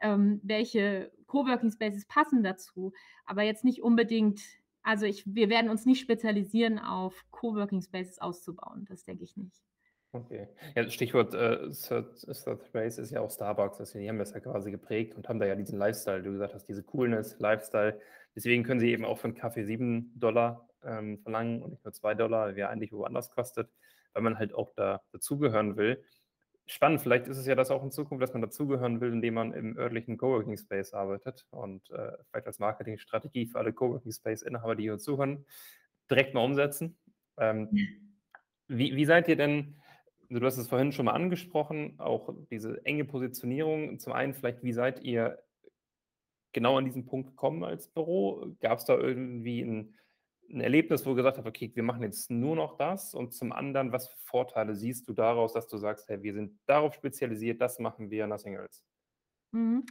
ähm, 0.00 0.40
welche 0.42 1.12
Coworking 1.30 1.70
Spaces 1.70 2.06
passen 2.06 2.42
dazu, 2.42 2.92
aber 3.24 3.42
jetzt 3.42 3.64
nicht 3.64 3.82
unbedingt, 3.82 4.40
also 4.82 5.06
ich, 5.06 5.22
wir 5.26 5.48
werden 5.48 5.70
uns 5.70 5.86
nicht 5.86 6.00
spezialisieren 6.00 6.80
auf 6.80 7.24
Coworking 7.30 7.82
Spaces 7.82 8.18
auszubauen, 8.18 8.84
das 8.88 9.04
denke 9.04 9.22
ich 9.22 9.36
nicht. 9.36 9.62
Okay. 10.12 10.48
Ja, 10.74 10.90
Stichwort 10.90 11.34
äh, 11.34 11.70
Third, 11.70 12.18
Space 12.66 12.98
ist 12.98 13.12
ja 13.12 13.20
auch 13.20 13.30
Starbucks. 13.30 13.92
Die 13.92 14.08
haben 14.08 14.18
das 14.18 14.32
ja 14.32 14.40
quasi 14.40 14.72
geprägt 14.72 15.14
und 15.14 15.28
haben 15.28 15.38
da 15.38 15.46
ja 15.46 15.54
diesen 15.54 15.78
Lifestyle, 15.78 16.20
du 16.20 16.32
gesagt 16.32 16.52
hast, 16.52 16.66
diese 16.66 16.82
Coolness, 16.82 17.38
Lifestyle. 17.38 18.00
Deswegen 18.34 18.64
können 18.64 18.80
sie 18.80 18.90
eben 18.90 19.04
auch 19.04 19.18
für 19.18 19.28
einen 19.28 19.36
Kaffee 19.36 19.62
7 19.62 20.12
Dollar 20.16 20.68
ähm, 20.82 21.20
verlangen 21.20 21.62
und 21.62 21.70
nicht 21.70 21.84
nur 21.84 21.92
2 21.92 22.14
Dollar, 22.14 22.56
wie 22.56 22.60
er 22.60 22.70
eigentlich 22.70 22.90
woanders 22.90 23.30
kostet, 23.30 23.70
weil 24.12 24.24
man 24.24 24.36
halt 24.36 24.52
auch 24.52 24.72
da 24.74 25.00
dazugehören 25.12 25.76
will. 25.76 26.02
Spannend, 26.70 27.00
vielleicht 27.00 27.26
ist 27.26 27.36
es 27.36 27.46
ja 27.46 27.56
das 27.56 27.72
auch 27.72 27.82
in 27.82 27.90
Zukunft, 27.90 28.22
dass 28.22 28.32
man 28.32 28.42
dazugehören 28.42 29.00
will, 29.00 29.12
indem 29.12 29.34
man 29.34 29.52
im 29.52 29.76
örtlichen 29.76 30.16
Coworking 30.16 30.56
Space 30.56 30.94
arbeitet 30.94 31.44
und 31.50 31.90
äh, 31.90 32.12
vielleicht 32.30 32.46
als 32.46 32.60
Marketingstrategie 32.60 33.46
für 33.46 33.58
alle 33.58 33.72
Coworking 33.72 34.12
Space-Inhaber, 34.12 34.76
die 34.76 34.84
hier 34.84 34.98
zuhören, 34.98 35.44
direkt 36.08 36.32
mal 36.32 36.44
umsetzen. 36.44 36.96
Ähm, 37.38 37.68
wie, 38.68 38.94
wie 38.94 39.04
seid 39.04 39.26
ihr 39.26 39.34
denn 39.34 39.80
du 40.28 40.46
hast 40.46 40.58
es 40.58 40.68
vorhin 40.68 40.92
schon 40.92 41.06
mal 41.06 41.14
angesprochen, 41.14 41.98
auch 41.98 42.32
diese 42.52 42.86
enge 42.86 43.04
Positionierung. 43.04 43.98
Zum 43.98 44.12
einen 44.12 44.32
vielleicht, 44.32 44.62
wie 44.62 44.72
seid 44.72 45.02
ihr 45.02 45.42
genau 46.52 46.78
an 46.78 46.84
diesen 46.84 47.04
Punkt 47.04 47.30
gekommen 47.30 47.64
als 47.64 47.88
Büro? 47.88 48.46
Gab 48.60 48.78
es 48.78 48.84
da 48.84 48.96
irgendwie 48.96 49.62
ein, 49.62 49.98
ein, 50.52 50.60
Erlebnis, 50.60 51.04
wo 51.04 51.10
du 51.10 51.16
gesagt 51.16 51.38
hast, 51.38 51.46
okay, 51.46 51.70
wir 51.74 51.82
machen 51.82 52.02
jetzt 52.02 52.30
nur 52.30 52.56
noch 52.56 52.76
das? 52.76 53.14
Und 53.14 53.32
zum 53.34 53.52
anderen, 53.52 53.92
was 53.92 54.08
für 54.08 54.18
Vorteile 54.24 54.74
siehst 54.74 55.08
du 55.08 55.12
daraus, 55.12 55.52
dass 55.52 55.68
du 55.68 55.76
sagst, 55.76 56.08
hey, 56.08 56.22
wir 56.22 56.34
sind 56.34 56.58
darauf 56.66 56.94
spezialisiert, 56.94 57.60
das 57.60 57.78
machen 57.78 58.10
wir, 58.10 58.26
nothing 58.26 58.54
else? 58.54 58.82
Mhm. 59.52 59.84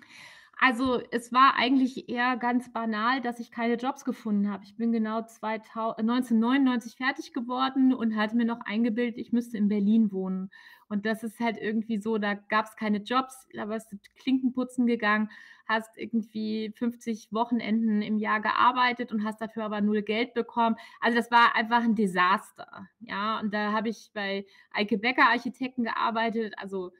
Also, 0.61 1.01
es 1.11 1.31
war 1.31 1.55
eigentlich 1.55 2.09
eher 2.09 2.35
ganz 2.35 2.71
banal, 2.73 3.21
dass 3.21 3.39
ich 3.39 3.49
keine 3.49 3.75
Jobs 3.75 4.03
gefunden 4.03 4.49
habe. 4.51 4.65
Ich 4.65 4.75
bin 4.75 4.91
genau 4.91 5.21
2000 5.21 5.99
1999 5.99 6.97
fertig 6.97 7.31
geworden 7.33 7.93
und 7.93 8.17
hatte 8.17 8.35
mir 8.35 8.43
noch 8.45 8.59
eingebildet, 8.65 9.17
ich 9.17 9.31
müsste 9.31 9.57
in 9.57 9.69
Berlin 9.69 10.11
wohnen. 10.11 10.49
Und 10.89 11.05
das 11.05 11.23
ist 11.23 11.39
halt 11.39 11.57
irgendwie 11.57 11.97
so, 12.01 12.17
da 12.17 12.33
gab 12.33 12.65
es 12.65 12.75
keine 12.75 12.97
Jobs, 12.97 13.47
da 13.53 13.69
warst 13.69 13.91
du 13.93 13.97
Klinkenputzen 14.17 14.85
gegangen, 14.85 15.29
hast 15.65 15.97
irgendwie 15.97 16.73
50 16.75 17.31
Wochenenden 17.31 18.01
im 18.01 18.17
Jahr 18.17 18.41
gearbeitet 18.41 19.13
und 19.13 19.23
hast 19.23 19.39
dafür 19.39 19.63
aber 19.63 19.79
null 19.79 20.01
Geld 20.01 20.33
bekommen. 20.33 20.75
Also, 20.99 21.15
das 21.17 21.31
war 21.31 21.55
einfach 21.55 21.83
ein 21.83 21.95
Desaster, 21.95 22.85
ja. 22.99 23.39
Und 23.39 23.53
da 23.53 23.71
habe 23.71 23.87
ich 23.87 24.11
bei 24.13 24.45
Eike 24.71 24.97
Becker 24.97 25.29
Architekten 25.29 25.83
gearbeitet, 25.85 26.53
also 26.57 26.91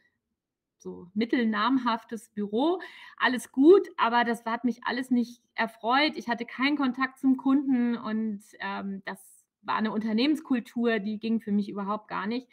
so 0.82 1.08
mittelnamhaftes 1.14 2.30
Büro. 2.30 2.80
Alles 3.18 3.52
gut, 3.52 3.88
aber 3.98 4.24
das 4.24 4.46
hat 4.46 4.64
mich 4.64 4.82
alles 4.86 5.12
nicht 5.12 5.42
erfreut. 5.56 6.14
Ich 6.16 6.28
hatte 6.28 6.46
keinen 6.46 6.78
Kontakt 6.78 7.20
zum 7.20 7.38
Kunden 7.38 7.98
und 7.98 8.42
ähm, 8.60 9.02
das 9.06 9.20
war 9.62 9.76
eine 9.76 9.92
Unternehmenskultur, 9.92 11.00
die 11.00 11.20
ging 11.20 11.42
für 11.42 11.52
mich 11.52 11.70
überhaupt 11.70 12.08
gar 12.08 12.28
nicht. 12.28 12.48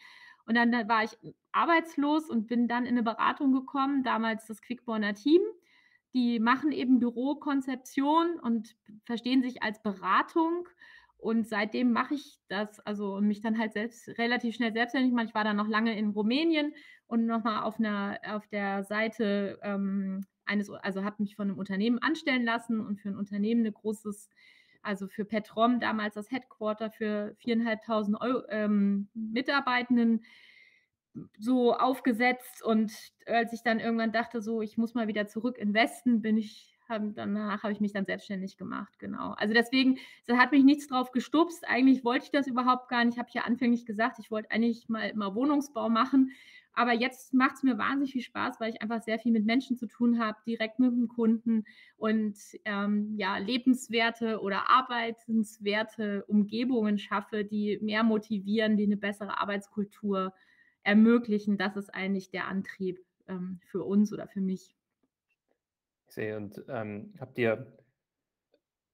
Und 0.47 0.55
dann 0.55 0.73
war 0.89 1.03
ich 1.03 1.17
arbeitslos 1.53 2.31
und 2.31 2.47
bin 2.47 2.69
dann 2.69 2.85
in 2.85 2.93
eine 2.93 3.03
Beratung 3.03 3.53
gekommen, 3.53 4.03
damals 4.05 4.47
das 4.47 4.63
Quickborner 4.63 5.15
Team. 5.15 5.41
Die 6.15 6.39
machen 6.39 6.73
eben 6.73 6.99
Bürokonzeption 6.99 8.39
und 8.41 8.77
verstehen 9.05 9.43
sich 9.43 9.63
als 9.63 9.83
Beratung. 9.83 10.69
Und 11.27 11.49
seitdem 11.49 11.91
mache 11.91 12.15
ich 12.15 12.39
das, 12.47 12.79
also 12.87 13.21
mich 13.21 13.41
dann 13.41 13.59
halt 13.59 13.73
selbst 13.73 14.17
relativ 14.17 14.55
schnell 14.55 14.73
selbstständig 14.73 15.13
machen. 15.13 15.27
Ich 15.27 15.35
war 15.35 15.43
dann 15.43 15.57
noch 15.57 15.67
lange 15.67 15.99
in 15.99 16.11
Rumänien 16.11 16.73
und 17.09 17.27
nochmal 17.27 17.65
auf 17.65 17.81
einer 17.81 18.21
auf 18.29 18.47
der 18.47 18.85
Seite 18.85 19.59
ähm, 19.65 20.25
eines, 20.45 20.71
also 20.71 21.03
habe 21.03 21.25
mich 21.25 21.35
von 21.35 21.49
einem 21.49 21.59
Unternehmen 21.59 21.99
anstellen 21.99 22.45
lassen 22.45 22.79
und 22.79 23.01
für 23.01 23.09
ein 23.09 23.17
Unternehmen 23.17 23.67
ein 23.67 23.73
großes, 23.73 24.31
also 24.83 25.09
für 25.09 25.25
Petrom 25.25 25.81
damals 25.81 26.15
das 26.15 26.31
Headquarter 26.31 26.93
für 26.93 27.35
4.500 27.45 28.45
ähm, 28.51 29.09
Mitarbeitenden 29.13 30.25
so 31.41 31.75
aufgesetzt 31.75 32.63
und 32.63 32.93
als 33.27 33.53
ich 33.53 33.65
dann 33.65 33.81
irgendwann 33.81 34.13
dachte, 34.13 34.41
so 34.41 34.63
ich 34.63 34.79
muss 34.79 34.95
mal 34.95 35.09
wieder 35.09 35.27
zurück 35.27 35.59
in 35.59 35.75
Westen, 35.75 36.23
bin 36.23 36.37
ich 36.37 36.76
haben, 36.89 37.15
danach 37.15 37.63
habe 37.63 37.73
ich 37.73 37.81
mich 37.81 37.93
dann 37.93 38.05
selbstständig 38.05 38.57
gemacht, 38.57 38.99
genau. 38.99 39.33
Also 39.39 39.55
deswegen, 39.55 39.99
da 40.27 40.37
hat 40.37 40.53
mich 40.53 40.65
nichts 40.65 40.89
drauf 40.89 41.13
gestupst. 41.13 41.67
Eigentlich 41.67 42.05
wollte 42.05 42.27
ich 42.27 42.31
das 42.31 42.47
überhaupt 42.47 42.89
gar 42.89 43.05
nicht. 43.05 43.15
Ich 43.15 43.19
habe 43.19 43.29
ja 43.33 43.43
anfänglich 43.43 43.87
gesagt, 43.87 44.19
ich 44.19 44.31
wollte 44.31 44.51
eigentlich 44.51 44.89
mal, 44.89 45.15
mal 45.15 45.35
Wohnungsbau 45.35 45.89
machen. 45.89 46.33
Aber 46.79 46.93
jetzt 46.93 47.33
macht 47.33 47.57
es 47.57 47.63
mir 47.63 47.79
wahnsinnig 47.79 48.13
viel 48.13 48.23
Spaß, 48.23 48.61
weil 48.61 48.71
ich 48.71 48.83
einfach 48.83 49.01
sehr 49.01 49.19
viel 49.19 49.33
mit 49.33 49.47
Menschen 49.47 49.79
zu 49.79 49.87
tun 49.87 50.19
habe, 50.19 50.37
direkt 50.47 50.79
mit 50.79 50.93
dem 50.93 51.09
Kunden 51.09 51.65
und 51.97 52.37
ähm, 52.67 53.15
ja, 53.17 53.39
lebenswerte 53.39 54.43
oder 54.43 54.71
arbeitenswerte 54.71 56.25
Umgebungen 56.27 56.99
schaffe, 56.99 57.45
die 57.45 57.79
mehr 57.81 58.03
motivieren, 58.03 58.77
die 58.77 58.85
eine 58.85 58.99
bessere 58.99 59.41
Arbeitskultur 59.41 60.35
ermöglichen. 60.83 61.57
Das 61.57 61.77
ist 61.77 61.95
eigentlich 61.95 62.29
der 62.29 62.47
Antrieb 62.47 63.01
ähm, 63.27 63.59
für 63.65 63.83
uns 63.83 64.13
oder 64.13 64.29
für 64.29 64.43
mich. 64.43 64.77
Ich 66.09 66.15
sehe, 66.15 66.37
und 66.37 66.63
ähm, 66.69 67.15
habt 67.19 67.39
ihr 67.39 67.67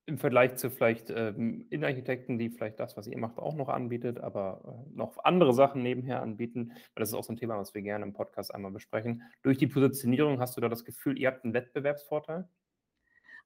im 0.07 0.19
Vergleich 0.19 0.57
zu 0.57 0.71
vielleicht 0.71 1.11
ähm, 1.11 1.67
Innenarchitekten, 1.71 2.39
die 2.39 2.51
vielleicht 2.51 2.81
das, 2.81 2.97
was 2.97 3.07
ihr 3.07 3.19
macht, 3.19 3.39
auch 3.39 3.55
noch 3.55 3.69
anbietet, 3.69 4.19
aber 4.19 4.87
äh, 4.91 4.97
noch 4.97 5.23
andere 5.25 5.53
Sachen 5.53 5.83
nebenher 5.83 6.23
anbieten, 6.23 6.73
weil 6.95 7.01
das 7.01 7.11
ist 7.11 7.15
auch 7.15 7.25
so 7.25 7.33
ein 7.33 7.37
Thema, 7.37 7.59
was 7.59 7.75
wir 7.75 7.83
gerne 7.83 8.05
im 8.05 8.13
Podcast 8.13 8.53
einmal 8.55 8.73
besprechen. 8.73 9.23
Durch 9.43 9.59
die 9.59 9.69
Positionierung 9.69 10.41
hast 10.41 10.57
du 10.57 10.61
da 10.61 10.69
das 10.69 10.85
Gefühl, 10.85 11.19
ihr 11.19 11.29
habt 11.29 11.45
einen 11.45 11.55
Wettbewerbsvorteil? 11.55 12.49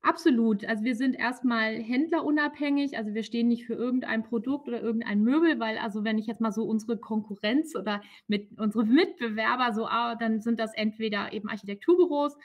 Absolut. 0.02 0.64
Also 0.64 0.85
wir 0.85 0.94
sind 0.94 1.14
erstmal 1.14 1.74
händlerunabhängig. 1.83 2.96
Also 2.96 3.12
wir 3.12 3.22
stehen 3.22 3.48
nicht 3.48 3.66
für 3.66 3.74
irgendein 3.74 4.22
Produkt 4.22 4.68
oder 4.68 4.81
irgendein 4.81 5.22
Möbel, 5.22 5.59
weil 5.59 5.79
also 5.79 6.05
wenn 6.05 6.18
ich 6.18 6.26
jetzt 6.26 6.40
mal 6.40 6.52
so 6.52 6.64
unsere 6.64 6.96
Konkurrenz 6.96 7.74
oder 7.74 8.00
mit 8.29 8.57
unsere 8.59 8.85
Mitbewerber 8.85 9.74
so, 9.74 9.87
ah, 9.87 10.14
dann 10.14 10.40
sind 10.40 10.61
das 10.61 10.74
entweder 10.74 11.33
eben 11.33 11.48
Architekturbüros 11.48 12.37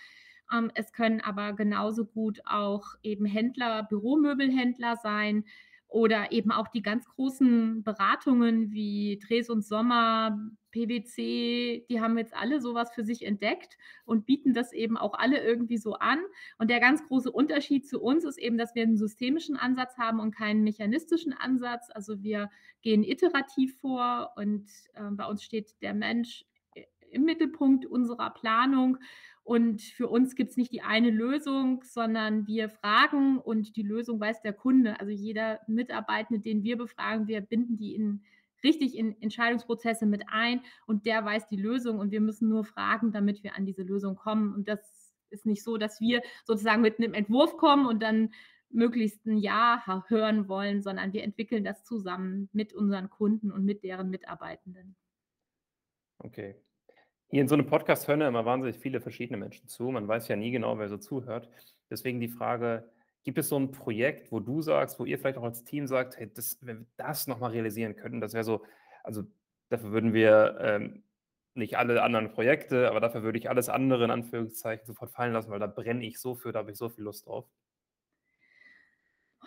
Ähm, 0.52 0.72
es 0.76 0.94
können 0.94 1.22
aber 1.22 1.54
genauso 1.54 2.06
gut 2.06 2.42
auch 2.46 2.96
eben 3.04 3.26
Händler, 3.26 3.84
Büromöbelhändler 3.84 4.96
sein 4.98 5.46
oder 5.88 6.32
eben 6.32 6.52
auch 6.52 6.70
die 6.70 6.82
ganz 6.82 7.06
großen 7.08 7.84
Beratungen 7.84 8.72
wie 8.72 9.20
Dres 9.28 9.50
und 9.50 9.62
Sommer, 9.66 10.40
PwC, 10.72 11.86
die 11.90 12.00
haben 12.00 12.18
jetzt 12.18 12.34
alle 12.34 12.62
so 12.62 12.74
was 12.74 12.94
für 12.94 13.04
sich 13.04 13.26
entdeckt 13.26 13.78
und 14.06 14.26
bieten 14.26 14.54
das 14.54 14.72
eben 14.72 14.96
auch 14.98 15.14
alle 15.16 15.44
irgendwie 15.44 15.78
so 15.78 15.96
an. 15.96 16.20
Und 16.58 16.70
der 16.70 16.80
ganz 16.80 17.04
große 17.06 17.30
Unterschied 17.30 17.86
zu 17.88 18.02
uns 18.02 18.24
ist 18.24 18.38
eben, 18.40 18.58
dass 18.58 18.74
wir 18.74 18.84
'n 18.84 18.96
systemischen 18.98 19.58
Ansatz 19.58 19.98
haben 19.98 20.22
und 20.22 20.34
keinen 20.34 20.64
mechanistischen 20.64 21.34
Ansatz. 21.34 21.90
Also, 21.94 22.24
wir 22.24 22.50
gehen 22.82 23.04
iterativ 23.04 23.78
vor 23.82 24.32
und, 24.38 24.70
ähm, 24.96 25.18
bei 25.18 25.26
uns 25.26 25.44
steht 25.44 25.74
der 25.82 25.94
Mensch 25.94 26.46
i 26.78 26.86
im 27.12 27.26
Mittelpunkt 27.26 27.86
unserer 27.86 28.30
Planung. 28.30 28.98
Und 29.44 29.82
für 29.82 30.08
uns 30.08 30.36
gibt's 30.36 30.58
nicht 30.58 30.72
die 30.72 30.82
eine 30.84 31.10
Lösung, 31.10 31.84
sondern 31.84 32.46
wir 32.48 32.70
fragen 32.70 33.40
und 33.40 33.76
die 33.76 33.82
Lösung 33.84 34.20
weiß 34.20 34.42
der 34.42 34.54
Kunde. 34.54 35.00
Also, 35.00 35.12
jeder 35.12 35.62
Mitarbeitende, 35.68 36.42
den 36.42 36.64
wir 36.64 36.78
befragen, 36.78 37.28
wir 37.28 37.42
binden 37.42 37.78
die 37.78 37.96
in 37.96 38.24
richtig 38.64 38.96
in 38.96 39.20
Entscheidungsprozesse 39.22 40.06
mit 40.06 40.24
ein 40.30 40.62
und 40.86 41.08
der 41.08 41.26
weiß 41.26 41.48
die 41.48 41.58
Lösung 41.58 41.98
und 42.00 42.12
wir 42.12 42.22
müssen 42.22 42.48
nur 42.50 42.64
fragen, 42.64 43.12
damit 43.12 43.44
wir 43.44 43.56
an 43.58 43.66
diese 43.66 43.82
Lösung 43.84 44.16
kommen. 44.16 44.54
Und 44.54 44.68
das 44.68 45.16
ist 45.32 45.48
nicht 45.48 45.64
so, 45.64 45.78
dass 45.78 46.00
wir 46.00 46.22
sozusagen 46.46 46.82
mit 46.84 47.00
'nem 47.00 47.14
Entwurf 47.16 47.58
kommen 47.58 47.88
und 47.88 48.04
dann 48.04 48.30
möglichst 48.70 49.26
'n 49.26 49.38
Ja 49.38 49.84
hören 50.08 50.48
wollen, 50.48 50.82
sondern 50.84 51.14
wir 51.14 51.24
entwickeln 51.24 51.64
das 51.64 51.84
zusammen 51.84 52.50
mit 52.54 52.74
unseren 52.74 53.10
Kunden 53.10 53.52
und 53.52 53.66
mit 53.66 53.84
deren 53.84 54.12
Mitarbeitenden. 54.12 54.96
Okay. 56.24 56.62
Hier 57.34 57.39
in 57.41 57.48
so 57.48 57.56
'nem 57.56 57.65
Podcast 57.65 58.10
hören 58.10 58.20
ja 58.20 58.28
immer 58.28 58.44
wahnsinnig 58.44 58.78
viele 58.78 59.00
verschiedene 59.00 59.38
Menschen 59.38 59.65
zu. 59.70 59.89
Man 59.89 60.06
weiß 60.06 60.28
ja 60.28 60.36
nie 60.36 60.52
genau, 60.52 60.78
wer 60.78 60.89
so 60.89 60.98
zuhört. 60.98 61.50
Deswegen 61.89 62.20
die 62.20 62.28
Frage: 62.28 62.89
Gibt 63.24 63.38
es 63.38 63.48
so 63.48 63.56
'n 63.56 63.72
Projekt, 63.72 64.34
wo 64.34 64.41
du 64.41 64.62
sagst, 64.62 65.00
wo 65.00 65.06
ihr 65.06 65.17
vielleicht 65.17 65.38
auch 65.38 65.44
als 65.44 65.63
Team 65.63 65.88
sagt: 65.88 66.17
„Hey, 66.17 66.30
das 66.34 66.58
wenn 66.62 66.80
wir 66.82 66.86
das 66.98 67.28
noch 67.28 67.39
mal 67.39 67.52
realisieren 67.52 67.96
könnten, 67.96 68.20
das 68.20 68.34
wäre 68.34 68.44
so 68.44 68.65
also, 69.04 69.24
dafür 69.70 69.94
würden 69.94 70.13
wir, 70.13 70.58
ähm, 70.60 71.04
nicht 71.54 71.78
alle 71.78 72.04
anderen 72.04 72.32
Projekte, 72.32 72.89
aber 72.89 73.00
dafür 73.00 73.24
würde 73.24 73.39
ich 73.39 73.50
alles 73.50 73.70
andere 73.70 74.04
in 74.04 74.12
Anführungszeichen 74.12 74.86
sofort 74.86 75.12
fallen 75.12 75.32
lassen, 75.34 75.50
weil 75.52 75.60
da 75.60 75.67
brenne 75.67 76.06
ich 76.06 76.20
so 76.20 76.36
für, 76.36 76.52
da 76.52 76.60
habe 76.60 76.72
ich 76.72 76.78
so 76.78 76.89
viel 76.89 77.06
Lust 77.06 77.26
drauf?“ 77.28 77.46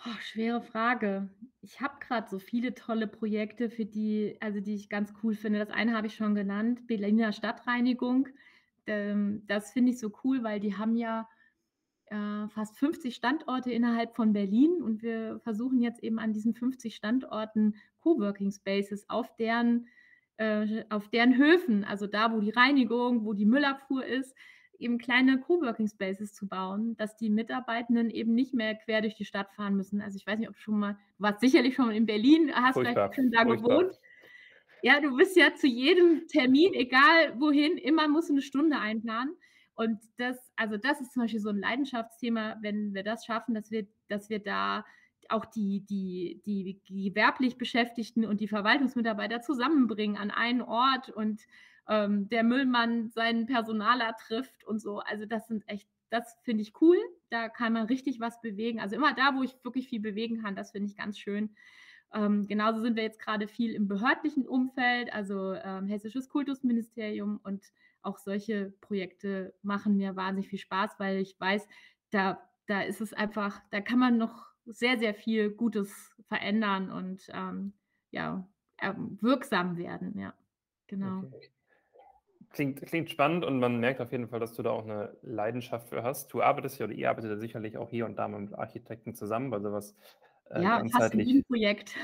Oh, 0.07 0.17
schwere 0.21 0.61
Frage. 0.61 1.29
Ich 1.61 1.81
habe 1.81 1.95
grad 1.99 2.29
so 2.29 2.37
viele 2.37 2.75
tolle 2.75 3.07
Projekte, 3.07 3.71
für 3.71 3.85
die 3.85 4.37
also, 4.39 4.59
die 4.59 4.75
ich 4.75 4.89
ganz 4.89 5.11
cool 5.23 5.33
finde. 5.33 5.57
Das 5.57 5.71
eine 5.71 5.93
habe 5.95 6.05
ich 6.07 6.15
schon 6.15 6.35
genannt, 6.35 6.85
Berliner 6.85 7.33
Stadtreinigung. 7.33 8.27
Ähm, 8.85 9.43
das 9.47 9.71
finde 9.71 9.91
ich 9.91 9.99
so 9.99 10.11
cool, 10.23 10.43
weil 10.43 10.59
die 10.59 10.77
haben 10.77 10.95
ja, 10.95 11.27
äh, 12.07 12.47
fast 12.49 12.77
50 12.77 13.15
Standorte 13.15 13.71
innerhalb 13.71 14.15
von 14.15 14.31
Berlin 14.33 14.83
und 14.83 15.01
wir 15.01 15.39
versuchen 15.39 15.81
jetzt 15.81 16.03
eben 16.03 16.19
an 16.19 16.33
diesen 16.33 16.53
50 16.53 16.95
Standorten 16.95 17.75
Coworking 17.99 18.51
Spaces 18.51 19.09
auf 19.09 19.35
deren 19.37 19.87
äh, 20.37 20.83
auf 20.89 21.09
deren 21.09 21.35
Höfen, 21.37 21.83
also 21.83 22.07
da, 22.07 22.31
wo 22.31 22.41
die 22.41 22.51
Reinigung, 22.51 23.25
wo 23.25 23.33
die 23.33 23.45
Müllabfuhr 23.45 24.05
ist, 24.05 24.35
eben 24.79 24.97
kleine 24.99 25.39
Coworking 25.39 25.87
Spaces 25.87 26.33
zu 26.33 26.47
bauen, 26.47 26.95
dass 26.97 27.17
die 27.17 27.29
Mitarbeitenden 27.29 28.09
eben 28.09 28.33
nicht 28.35 28.53
mehr 28.53 28.75
quer 28.75 29.01
durch 29.01 29.15
die 29.15 29.25
Stadt 29.25 29.51
fahren 29.53 29.75
müssen. 29.75 30.01
Also, 30.01 30.17
ich 30.17 30.27
weiß 30.27 30.39
nicht, 30.39 30.49
ob 30.49 30.55
du 30.55 30.61
schon 30.61 30.79
mal 30.79 30.93
du 31.17 31.23
warst 31.23 31.41
sicherlich 31.41 31.75
schon 31.75 31.87
mal 31.87 31.95
in 31.95 32.05
Berlin, 32.05 32.51
hast 32.55 32.79
vielleicht 32.81 33.01
Furchtbar, 33.01 33.15
schon 33.15 33.31
da 33.31 33.43
furchtbar. 33.43 33.85
gewohnt. 33.85 33.99
Ja, 34.81 35.01
du 35.01 35.15
bist 35.17 35.35
ja 35.37 35.55
zu 35.55 35.67
jedem 35.67 36.27
Termin, 36.27 36.73
egal 36.75 37.39
wohin, 37.39 37.77
immer 37.77 38.07
musst 38.09 38.29
du 38.29 38.35
'ne 38.35 38.41
Stunde 38.43 38.79
einplanen. 38.79 39.35
Und 39.75 39.99
das 40.17 40.51
also, 40.57 40.77
das 40.77 41.01
ist 41.01 41.13
zum 41.13 41.23
Beispiel 41.23 41.39
so 41.41 41.49
'n 41.51 41.59
Leidenschaftsthema, 41.59 42.57
wenn 42.61 42.93
wir 42.95 43.03
das 43.03 43.25
schaffen, 43.25 43.55
dass 43.55 43.71
wir 43.71 43.87
dass 44.09 44.29
wir 44.29 44.39
da 44.39 44.85
auch 45.29 45.45
die 45.45 45.85
die 45.85 46.41
die 46.45 46.81
gewerblich 46.87 47.57
Beschäftigten 47.57 48.25
und 48.25 48.41
die 48.41 48.47
Verwaltungsmitarbeiter 48.49 49.41
zusammenbringen 49.41 50.17
an 50.17 50.31
einen 50.31 50.61
Ort 50.61 51.09
und, 51.09 51.43
ähm, 51.87 52.29
der 52.29 52.43
Müllmann 52.43 53.09
seinen 53.09 53.45
Personaler 53.45 54.15
trifft 54.17 54.65
und 54.65 54.79
so. 54.79 54.99
Also, 54.99 55.25
das 55.25 55.47
sind 55.47 55.63
echt 55.67 55.89
das 56.11 56.37
finde 56.43 56.61
ich 56.61 56.79
cool. 56.81 56.97
Da 57.29 57.49
kann 57.49 57.73
man 57.73 57.87
richtig 57.87 58.19
was 58.19 58.39
bewegen. 58.41 58.79
Also, 58.79 58.95
immer 58.95 59.13
da, 59.13 59.35
wo 59.35 59.43
ich 59.43 59.55
wirklich 59.63 59.89
viel 59.89 59.99
bewegen 60.01 60.41
kann, 60.41 60.55
das 60.55 60.71
finde 60.71 60.89
ich 60.89 60.95
ganz 60.97 61.17
schön. 61.19 61.55
Ähm, 62.13 62.47
genauso 62.47 62.81
sind 62.81 62.95
wir 62.95 63.03
jetzt 63.03 63.19
grade 63.19 63.47
viel 63.47 63.73
im 63.73 63.87
behördlichen 63.87 64.47
Umfeld, 64.47 65.11
also, 65.13 65.53
ähm, 65.53 65.87
Hessisches 65.87 66.29
Kultusministerium 66.29 67.39
und 67.43 67.65
auch 68.01 68.17
solche 68.19 68.71
Projekte 68.81 69.55
machen 69.63 69.97
mir 69.97 70.15
wahnsinnig 70.15 70.49
viel 70.49 70.59
Spaß, 70.59 70.99
weil 70.99 71.17
ich 71.19 71.39
weiß, 71.39 71.67
da 72.11 72.49
da 72.67 72.81
ist 72.81 72.99
es 73.01 73.13
einfach 73.13 73.61
da 73.71 73.81
kann 73.81 73.99
man 73.99 74.17
noch 74.17 74.47
sehr, 74.65 74.97
sehr 74.97 75.13
viel 75.13 75.51
Gutes 75.51 76.15
verändern 76.27 76.89
und, 76.91 77.27
ähm, 77.33 77.73
ja, 78.11 78.47
ähm, 78.81 79.17
wirksam 79.21 79.77
werden, 79.77 80.17
ja, 80.17 80.33
genau. 80.87 81.25
Okay. 81.31 81.54
Klingt 82.55 82.81
klingt 82.83 83.09
spannend 83.09 83.43
und 83.43 83.59
man 83.59 83.81
merkt 83.81 83.99
auf 83.99 84.13
jeden 84.13 84.29
Fall, 84.29 84.39
dass 84.39 84.53
du 84.53 84.63
da 84.63 84.69
auch 84.69 84.85
'ne 84.85 85.17
Leidenschaft 85.21 85.89
für 85.89 86.03
hast. 86.03 86.33
Du 86.33 86.41
arbeitest 86.41 86.79
ja 86.79 86.85
oder 86.85 86.93
ihr 86.95 87.09
arbeitet 87.09 87.31
ja 87.31 87.35
sicherlich 87.37 87.77
auch 87.77 87.89
hier 87.89 88.05
und 88.05 88.15
da 88.15 88.29
mit 88.29 88.53
Architekten 88.57 89.13
zusammen, 89.13 89.51
weil 89.51 89.61
so 89.61 89.73
was, 89.73 89.93
äh, 90.49 90.65
Ja, 90.65 90.81
fast 90.91 91.13
in 91.13 91.19
jedem 91.21 91.43
ganzheitlich 91.43 91.43
Projekt. 91.43 91.95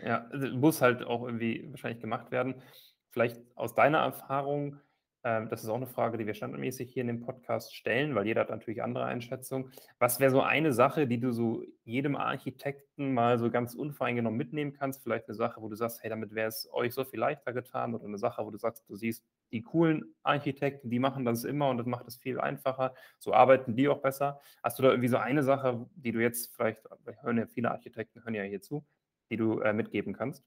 Ja, 0.00 0.26
also, 0.30 0.48
muss 0.56 0.80
halt 0.82 1.04
auch 1.04 1.24
irgendwie 1.24 1.68
wahrscheinlich 1.70 2.00
gemacht 2.00 2.30
werden. 2.32 2.62
Vielleicht 3.10 3.40
aus 3.54 3.74
deiner 3.74 3.98
Erfahrung, 3.98 4.80
ähm, 5.22 5.48
das 5.48 5.62
ist 5.62 5.68
auch 5.70 5.78
'ne 5.78 5.86
Frage, 5.86 6.18
die 6.18 6.26
wir 6.26 6.34
standardmäßig 6.34 6.92
hier 6.92 7.02
in 7.02 7.06
dem 7.06 7.20
Podcast 7.20 7.74
stellen, 7.76 8.14
weil 8.16 8.26
jeder 8.26 8.40
hat 8.40 8.50
natürlich 8.50 8.82
andere 8.82 9.04
Einschätzungen. 9.04 9.70
Was 10.00 10.18
wäre 10.18 10.32
so 10.32 10.40
eine 10.42 10.72
Sache, 10.72 11.06
die 11.06 11.20
du 11.20 11.30
so 11.32 11.62
jedem 11.84 12.16
Architekten 12.16 13.14
mal 13.14 13.38
so 13.38 13.50
ganz 13.50 13.74
unvoreingenommen 13.74 14.36
mitnehmen 14.36 14.72
kannst? 14.72 15.02
Vielleicht 15.04 15.28
'ne 15.28 15.34
Sache, 15.34 15.62
wo 15.62 15.68
du 15.68 15.76
sagst: 15.76 16.02
„Hey, 16.02 16.10
damit 16.10 16.34
wäre 16.34 16.48
es 16.48 16.68
euch 16.72 16.92
so 16.92 17.04
viel 17.04 17.20
leichter 17.20 17.52
getan“, 17.52 17.94
oder 17.94 18.08
'ne 18.08 18.18
Sache, 18.18 18.44
wo 18.44 18.50
du 18.50 18.58
sagst, 18.58 18.88
du 18.88 18.96
siehst, 18.96 19.24
die 19.54 19.62
coolen 19.62 20.14
Architekten, 20.24 20.90
die 20.90 20.98
machen 20.98 21.24
das 21.24 21.44
immer 21.44 21.68
und 21.68 21.78
das 21.78 21.86
macht 21.86 22.08
es 22.08 22.16
viel 22.16 22.40
einfacher. 22.40 22.92
So 23.20 23.32
arbeiten 23.32 23.76
die 23.76 23.88
auch 23.88 24.02
besser. 24.02 24.40
Hast 24.64 24.80
du 24.80 24.82
da 24.82 24.90
irgendwie 24.90 25.08
so 25.08 25.16
eine 25.16 25.44
Sache, 25.44 25.88
die 25.94 26.10
du 26.10 26.20
jetzt 26.20 26.54
vielleicht 26.56 26.82
hören 27.22 27.38
ja 27.38 27.46
viele 27.46 27.70
Architekten 27.70 28.24
hören 28.24 28.34
ja 28.34 28.42
hier 28.42 28.60
zu, 28.60 28.84
die 29.30 29.36
du, 29.36 29.60
äh, 29.60 29.72
mitgeben 29.72 30.12
kannst? 30.12 30.44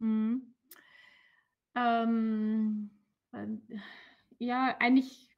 Mhm. 0.00 0.54
Ähm, 1.74 2.90
ähm, 3.32 3.62
ja, 4.38 4.76
eigentlich 4.78 5.30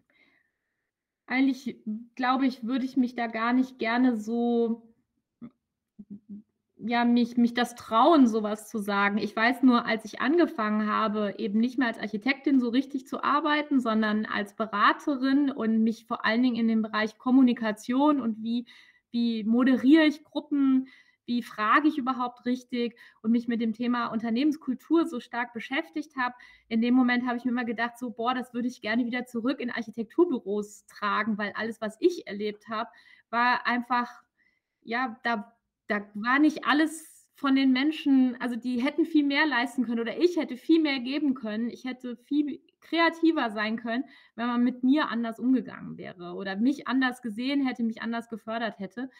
eigentlich, 1.27 1.79
glaube 2.17 2.47
ich, 2.47 2.65
würde 2.65 2.85
ich 2.85 2.97
mich 2.97 3.15
da 3.15 3.29
gar 3.29 3.53
nicht 3.53 3.79
gerne 3.79 4.17
so 4.17 4.93
ja, 6.85 7.05
mich 7.05 7.37
mich 7.37 7.55
das 7.55 7.75
trauen, 7.77 8.27
so 8.27 8.43
was 8.43 8.69
zu 8.69 8.79
sagen. 8.79 9.19
Ich 9.19 9.37
weiß 9.37 9.63
nur, 9.63 9.87
als 9.87 10.05
ich 10.05 10.21
angefangen 10.21 10.89
habe, 10.91 11.35
eben 11.39 11.61
nicht 11.61 11.79
mehr 11.79 11.89
als 11.89 11.99
Architektin 11.99 12.61
so 12.61 12.69
richtig 12.71 13.07
zu 13.07 13.23
arbeiten, 13.23 13.81
sondern 13.81 14.27
als 14.27 14.55
Beraterin 14.57 15.51
und 15.51 15.83
mich 15.85 16.07
vor 16.07 16.25
allen 16.25 16.43
Dingen 16.43 16.57
in 16.57 16.69
dem 16.69 16.83
Bereich 16.83 17.19
Kommunikation 17.19 18.21
und 18.21 18.43
wie 18.43 18.67
wie 19.13 19.45
moderiere 19.45 20.05
ich 20.07 20.25
Gruppen, 20.25 20.89
wie 21.27 21.43
frage 21.43 21.87
ich 21.89 21.99
überhaupt 21.99 22.47
richtig 22.47 22.99
und 23.23 23.31
mich 23.31 23.47
mit 23.47 23.61
dem 23.61 23.75
Thema 23.75 24.07
Unternehmenskultur 24.07 25.07
so 25.07 25.21
stark 25.21 25.53
beschäftigt 25.53 26.17
habe. 26.17 26.35
In 26.69 26.81
dem 26.81 26.95
Moment 26.95 27.27
habe 27.27 27.37
ich 27.37 27.45
mir 27.45 27.51
immer 27.51 27.65
gedacht 27.67 27.99
so: 27.99 28.11
„Boah, 28.11 28.35
das 28.35 28.55
würde 28.55 28.69
ich 28.69 28.81
gerne 28.81 29.05
wieder 29.07 29.27
zurück 29.27 29.61
in 29.61 29.71
Architekturbüros 29.71 30.87
tragen“, 30.87 31.39
weil 31.39 31.53
alles, 31.55 31.81
was 31.81 31.97
ich 32.01 32.27
erlebt 32.27 32.69
habe, 32.69 32.91
war 33.31 33.67
einfach 33.67 34.23
ja, 34.83 35.19
da 35.25 35.57
da 35.89 36.07
war 36.15 36.39
nicht 36.39 36.65
alles 36.67 37.29
von 37.35 37.57
den 37.57 37.73
Menschen 37.73 38.37
also, 38.41 38.57
die 38.57 38.83
hätten 38.83 39.05
viel 39.07 39.25
mehr 39.25 39.47
leisten 39.47 39.85
können 39.85 40.01
oder 40.01 40.19
ich 40.19 40.37
hätte 40.37 40.57
viel 40.57 40.81
mehr 40.81 41.01
geben 41.01 41.35
können. 41.35 41.71
Ich 41.71 41.85
hätte 41.85 42.17
viel 42.17 42.61
kreativer 42.81 43.51
sein 43.51 43.77
können, 43.77 44.05
wenn 44.37 44.47
man 44.47 44.63
mit 44.65 44.85
mir 44.85 45.09
anders 45.09 45.39
umgegangen 45.41 45.97
wäre 45.99 46.35
oder 46.35 46.57
mich 46.57 46.89
anders 46.89 47.23
gesehen 47.23 47.67
hätte, 47.67 47.83
mich 47.85 48.03
anders 48.03 48.29
gefördert 48.29 48.79
hätte. 48.79 49.11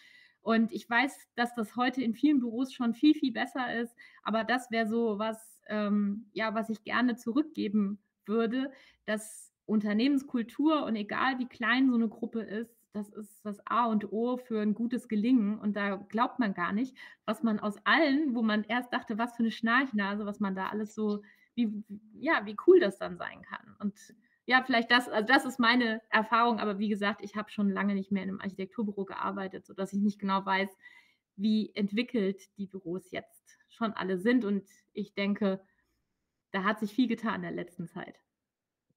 Und 0.43 0.73
ich 0.73 0.89
weiß, 0.91 1.29
dass 1.37 1.55
das 1.55 1.77
heute 1.77 2.03
in 2.03 2.15
vielen 2.15 2.41
Büros 2.41 2.73
schon 2.73 2.95
viel, 2.95 3.15
viel 3.15 3.33
besser 3.33 3.75
ist, 3.81 3.95
aber 4.25 4.45
das 4.45 4.71
wäre 4.71 4.87
so 4.87 5.19
was, 5.19 5.61
ähm, 5.69 6.29
ja, 6.33 6.55
was 6.55 6.69
ich 6.69 6.85
gerne 6.85 7.17
zurückgeben 7.17 8.01
würde, 8.27 8.73
dass 9.07 9.53
Unternehmenskultur 9.67 10.85
und 10.85 10.97
egal 10.97 11.39
wie 11.39 11.47
klein 11.47 11.89
so 11.91 11.97
'ne 11.97 12.09
Gruppe 12.09 12.41
ist, 12.43 12.82
das 12.95 13.09
ist 13.11 13.45
das 13.45 13.61
A 13.67 13.87
und 13.87 14.13
O 14.13 14.37
für 14.37 14.61
'n 14.63 14.75
gutes 14.75 15.09
Gelingen. 15.09 15.59
Und 15.59 15.77
da 15.77 15.97
glaubt 15.97 16.39
man 16.39 16.55
gar 16.55 16.73
nicht, 16.73 16.97
was 17.25 17.43
man 17.43 17.59
aus 17.61 17.77
allen, 17.85 18.35
wo 18.35 18.43
man 18.43 18.65
erst 18.65 18.93
dachte: 18.93 19.19
„Was 19.19 19.35
für 19.37 19.43
'ne 19.43 19.51
Schnarchnase“, 19.51 20.27
was 20.27 20.41
man 20.41 20.55
da 20.55 20.69
alles 20.69 20.95
so 20.95 21.23
wie 21.55 21.85
ja, 22.15 22.45
wie 22.47 22.57
cool 22.67 22.81
das 22.81 22.99
dann 22.99 23.17
sein 23.19 23.43
kann. 23.43 23.77
Und 23.81 24.15
ja, 24.47 24.63
vielleicht 24.65 24.91
das 24.91 25.09
also, 25.09 25.27
das 25.27 25.45
ist 25.45 25.59
meine 25.61 26.01
Erfahrung, 26.11 26.59
aber 26.61 26.79
wie 26.79 26.89
gesagt, 26.89 27.23
ich 27.25 27.37
habe 27.37 27.51
schon 27.51 27.71
lange 27.71 27.95
nicht 27.95 28.13
mehr 28.13 28.23
in 28.25 28.31
'nem 28.31 28.41
Architekturbüro 28.41 29.05
gearbeitet, 29.05 29.67
sodass 29.67 29.93
ich 29.93 30.01
nicht 30.01 30.19
genau 30.19 30.45
weiß, 30.45 30.71
wie 31.37 31.73
entwickelt 31.75 32.43
die 32.59 32.67
Büros 32.67 33.11
jetzt 33.11 33.59
schon 33.71 33.93
alle 33.93 34.19
sind. 34.19 34.45
Und 34.45 34.69
ich 34.93 35.15
denke, 35.15 35.65
da 36.53 36.65
hat 36.65 36.81
sich 36.81 36.95
viel 36.95 37.09
getan 37.09 37.37
in 37.37 37.43
der 37.43 37.53
letzten 37.53 37.89
Zeit. 37.89 38.19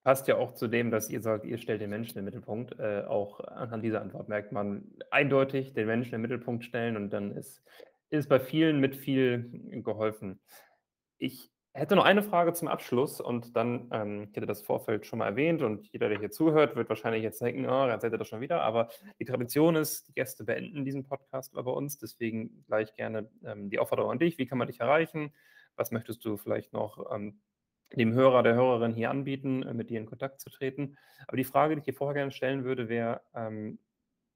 Passt 0.05 0.27
ja 0.27 0.37
auch 0.37 0.53
zu 0.53 0.67
dem, 0.67 0.91
dass 0.91 1.09
ihr 1.09 1.19
sagt, 1.19 1.45
ihr 1.45 1.57
stellt 1.57 1.81
den 1.81 1.89
Menschen 1.89 2.19
im 2.19 2.25
Mittelpunkt. 2.25 2.79
Äh, 2.79 3.05
auch 3.07 3.39
anhand 3.39 3.83
dieser 3.83 4.01
Antwort 4.01 4.29
merkt 4.29 4.51
man 4.51 4.85
eindeutig 5.09 5.73
den 5.73 5.87
Menschen 5.87 6.13
im 6.13 6.21
Mittelpunkt 6.21 6.63
stellen 6.63 6.95
und 6.95 7.09
dann 7.09 7.31
ist, 7.31 7.63
ist 8.11 8.29
bei 8.29 8.39
vielen 8.39 8.79
mit 8.79 8.95
viel 8.95 9.49
geholfen. 9.83 10.39
Ich 11.17 11.51
hätte 11.73 11.95
noch 11.95 12.05
eine 12.05 12.21
Frage 12.21 12.53
zum 12.53 12.67
Abschluss 12.67 13.19
und 13.19 13.55
dann, 13.55 13.89
ähm, 13.91 14.27
ich 14.29 14.35
hätte 14.35 14.45
das 14.45 14.61
Vorfeld 14.61 15.07
schon 15.07 15.17
mal 15.17 15.25
erwähnt 15.25 15.63
und 15.63 15.87
jeder, 15.91 16.07
der 16.07 16.19
hier 16.19 16.29
zuhört, 16.29 16.75
wird 16.75 16.87
wahrscheinlich 16.87 17.23
jetzt 17.23 17.41
denken, 17.41 17.67
oh, 17.67 17.87
jetzt 17.87 18.03
ihr 18.03 18.11
das 18.11 18.27
schon 18.27 18.41
wieder, 18.41 18.61
aber 18.61 18.89
die 19.19 19.25
Tradition 19.25 19.75
ist, 19.75 20.07
die 20.07 20.13
Gäste 20.13 20.43
beenden 20.43 20.85
diesen 20.85 21.07
Podcast 21.07 21.55
bei 21.55 21.61
uns, 21.61 21.97
deswegen 21.97 22.63
gleich 22.67 22.93
gerne 22.93 23.27
ähm, 23.43 23.71
die 23.71 23.79
Aufforderung 23.79 24.11
an 24.11 24.19
dich, 24.19 24.37
wie 24.37 24.45
kann 24.45 24.59
man 24.59 24.67
dich 24.67 24.81
erreichen, 24.81 25.33
was 25.75 25.89
möchtest 25.89 26.23
du 26.23 26.37
vielleicht 26.37 26.73
noch 26.73 27.11
ähm, 27.11 27.41
dem 27.93 28.13
Hörer, 28.13 28.43
der 28.43 28.55
Hörerin 28.55 28.93
hier 28.93 29.09
anbieten, 29.09 29.63
äh, 29.63 29.73
mit 29.73 29.89
dir 29.89 29.99
in 29.99 30.05
Kontakt 30.05 30.41
zu 30.41 30.49
treten. 30.49 30.97
Aber 31.27 31.37
die 31.37 31.43
Frage, 31.43 31.75
die 31.75 31.79
ich 31.79 31.85
dir 31.85 31.93
vorher 31.93 32.15
gerne 32.15 32.31
stellen 32.31 32.63
würde, 32.63 32.89
wäre, 32.89 33.21
ähm, 33.33 33.79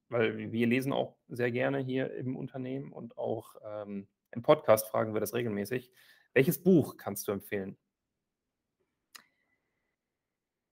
weil 0.09 0.51
wir 0.51 0.67
lesen 0.67 0.91
auch 0.91 1.17
sehr 1.27 1.51
gerne 1.51 1.79
hier 1.79 2.13
im 2.15 2.35
Unternehmen 2.35 2.91
und 2.91 3.17
auch 3.17 3.55
ähm, 3.63 4.07
im 4.31 4.41
Podcast 4.41 4.87
fragen 4.87 5.13
wir 5.13 5.19
das 5.19 5.33
regelmäßig. 5.33 5.91
Welches 6.33 6.61
Buch 6.61 6.97
kannst 6.97 7.27
du 7.27 7.31
empfehlen? 7.31 7.77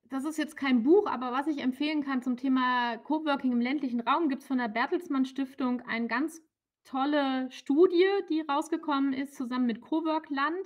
Das 0.10 0.24
ist 0.24 0.38
jetzt 0.38 0.56
kein 0.56 0.84
Buch, 0.84 1.06
aber 1.08 1.34
was 1.34 1.48
ich 1.48 1.60
empfehlen 1.60 2.02
kann 2.02 2.22
zum 2.22 2.38
Thema 2.38 2.98
Coworking 2.98 3.52
im 3.52 3.60
ländlichen 3.60 4.00
Raum, 4.00 4.30
gibt 4.30 4.42
es 4.42 4.48
von 4.48 4.58
der 4.58 4.70
Bertelsmann 4.70 5.26
Stiftung 5.26 5.82
eine 5.82 6.08
ganz 6.08 6.42
tolle 6.86 7.52
Studie, 7.52 8.06
die 8.30 8.42
rausgekommen 8.42 9.12
ist, 9.12 9.36
zusammen 9.36 9.66
mit 9.66 9.82
Cowork 9.82 10.30
Land. 10.30 10.66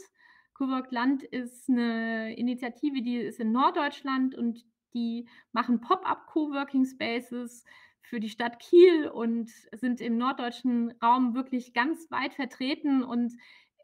Cowork 0.61 0.91
Land 0.91 1.23
ist 1.23 1.67
eine 1.69 2.35
Initiative, 2.35 3.01
die 3.01 3.15
ist 3.17 3.39
in 3.39 3.51
Norddeutschland 3.51 4.35
und 4.35 4.63
die 4.93 5.27
machen 5.53 5.81
Pop-up 5.81 6.27
Coworking 6.27 6.85
Spaces 6.85 7.65
für 8.03 8.19
die 8.19 8.29
Stadt 8.29 8.59
Kiel 8.59 9.07
und 9.07 9.49
sind 9.71 10.01
im 10.01 10.19
norddeutschen 10.19 10.93
Raum 11.01 11.33
wirklich 11.33 11.73
ganz 11.73 12.11
weit 12.11 12.35
vertreten 12.35 13.01
und 13.03 13.33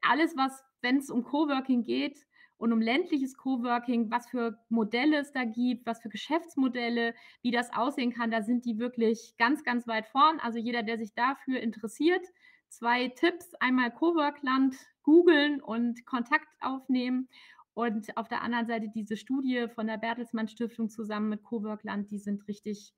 alles, 0.04 0.38
was, 0.38 0.64
wenn 0.84 0.98
es 0.98 1.10
um 1.10 1.24
Coworking 1.24 1.82
geht 1.82 2.28
und 2.58 2.72
um 2.72 2.80
ländliches 2.80 3.36
Coworking, 3.38 4.12
was 4.12 4.30
für 4.30 4.60
Modelle 4.70 5.18
es 5.18 5.32
da 5.32 5.46
gibt, 5.46 5.88
was 5.88 6.00
für 6.00 6.10
Geschäftsmodelle, 6.10 7.16
wie 7.42 7.50
das 7.50 7.74
aussehen 7.74 8.14
kann, 8.14 8.30
da 8.30 8.44
sind 8.44 8.66
die 8.66 8.78
wirklich 8.78 9.34
ganz, 9.40 9.64
ganz 9.64 9.88
weit 9.88 10.06
vorn. 10.06 10.40
Also 10.42 10.60
jeder, 10.60 10.84
der 10.84 11.00
sich 11.00 11.16
dafür 11.16 11.60
interessiert, 11.60 12.28
zwei 12.70 13.08
Tipps. 13.08 13.56
Einmal 13.56 13.90
Coworkland 13.90 14.76
googeln 15.08 15.62
und 15.62 16.06
Kontakt 16.06 16.50
aufnehmen. 16.60 17.30
Und 17.74 18.18
auf 18.18 18.28
der 18.28 18.42
anderen 18.42 18.68
Seite 18.68 18.90
diese 18.94 19.16
Studie 19.16 19.68
von 19.74 19.88
der 19.88 19.98
Bertelsmann 19.98 20.50
Stiftung 20.50 20.90
zusammen 20.90 21.30
mit 21.30 21.44
Coworkland, 21.44 22.12
die 22.12 22.20
sind 22.20 22.46
richtig, 22.50 22.94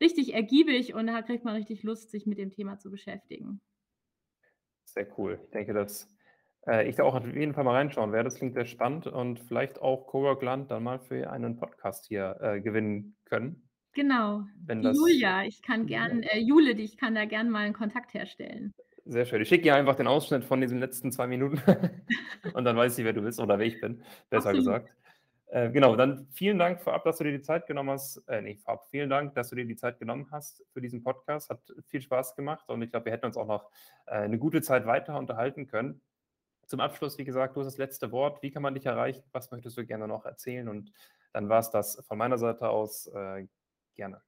richtig 0.00 0.32
ergiebig 0.32 0.94
und 0.94 1.08
da 1.08 1.20
kriegt 1.20 1.44
man 1.44 1.56
richtig 1.56 1.82
Lust, 1.82 2.10
sich 2.10 2.24
mit 2.24 2.38
dem 2.38 2.52
Thema 2.52 2.78
zu 2.78 2.90
beschäftigen. 2.90 3.60
Sehr 4.84 5.06
cool. 5.18 5.38
Ich 5.44 5.50
denke, 5.50 5.74
dass 5.74 6.08
äh, 6.66 6.88
ich 6.88 6.96
da 6.96 7.02
auch 7.02 7.14
auf 7.14 7.26
jeden 7.26 7.52
Fall 7.52 7.64
mal 7.64 7.74
reinschauen 7.74 8.12
werde. 8.12 8.28
Das 8.28 8.36
klingt 8.36 8.54
sehr 8.54 8.64
spannend 8.64 9.06
und 9.06 9.40
vielleicht 9.40 9.82
auch 9.82 10.06
Coworkland 10.06 10.70
dann 10.70 10.84
mal 10.84 11.00
für 11.00 11.30
einen 11.30 11.58
Podcast 11.58 12.06
hier 12.06 12.38
äh, 12.40 12.60
gewinnen 12.62 13.16
können. 13.26 13.68
Genau. 13.92 14.44
Wenn 14.64 14.80
das, 14.80 14.96
Julia, 14.96 15.44
ich 15.44 15.60
kann 15.60 15.84
gern, 15.84 16.22
äh, 16.22 16.38
Jule, 16.38 16.70
ich 16.70 16.96
kann 16.96 17.14
da 17.14 17.26
gern 17.26 17.50
mal 17.50 17.66
einen 17.66 17.74
Kontakt 17.74 18.14
herstellen. 18.14 18.72
Sehr 19.04 19.26
schön. 19.26 19.42
Ich 19.42 19.48
schicke 19.48 19.64
dir 19.64 19.74
einfach 19.74 19.96
den 19.96 20.06
Ausschnitt 20.06 20.44
von 20.44 20.60
diesen 20.60 20.78
letzten 20.78 21.10
zwei 21.10 21.26
Minuten 21.26 21.60
und 22.54 22.64
dann 22.64 22.76
weiß 22.76 22.98
ich, 22.98 23.04
wer 23.04 23.12
du 23.12 23.22
bist 23.22 23.40
oder 23.40 23.58
wer 23.58 23.66
ich 23.66 23.80
bin, 23.80 24.02
besser 24.30 24.50
Absolut. 24.50 24.58
gesagt. 24.58 24.90
Äh, 25.46 25.70
genau, 25.70 25.96
dann 25.96 26.28
vielen 26.30 26.58
Dank 26.58 26.80
vorab, 26.80 27.04
dass 27.04 27.18
du 27.18 27.24
dir 27.24 27.32
die 27.32 27.42
Zeit 27.42 27.66
genommen 27.66 27.90
hast. 27.90 28.18
Äh, 28.28 28.40
nee, 28.40 28.56
vorab, 28.56 28.86
vielen 28.88 29.10
Dank, 29.10 29.34
dass 29.34 29.50
du 29.50 29.56
dir 29.56 29.66
die 29.66 29.76
Zeit 29.76 29.98
genommen 29.98 30.28
hast 30.30 30.64
für 30.72 30.80
diesen 30.80 31.02
Podcast. 31.02 31.50
Hat 31.50 31.60
viel 31.88 32.00
Spaß 32.00 32.36
gemacht 32.36 32.68
und 32.70 32.80
ich 32.80 32.90
glaube, 32.90 33.06
wir 33.06 33.12
hätten 33.12 33.26
uns 33.26 33.36
auch 33.36 33.46
noch 33.46 33.70
äh, 34.06 34.12
eine 34.12 34.38
gute 34.38 34.62
Zeit 34.62 34.86
weiter 34.86 35.18
unterhalten 35.18 35.66
können. 35.66 36.00
Zum 36.66 36.80
Abschluss, 36.80 37.18
wie 37.18 37.24
gesagt, 37.24 37.56
du 37.56 37.60
hast 37.60 37.66
das 37.66 37.76
letzte 37.76 38.12
Wort. 38.12 38.42
Wie 38.42 38.50
kann 38.50 38.62
man 38.62 38.74
dich 38.74 38.86
erreichen? 38.86 39.24
Was 39.32 39.50
möchtest 39.50 39.76
du 39.76 39.84
gerne 39.84 40.08
noch 40.08 40.24
erzählen? 40.24 40.68
Und 40.68 40.92
dann 41.32 41.48
war 41.48 41.58
es 41.58 41.70
das 41.70 42.02
von 42.06 42.16
meiner 42.16 42.38
Seite 42.38 42.70
aus. 42.70 43.08
Äh, 43.08 43.46
gerne. 43.94 44.22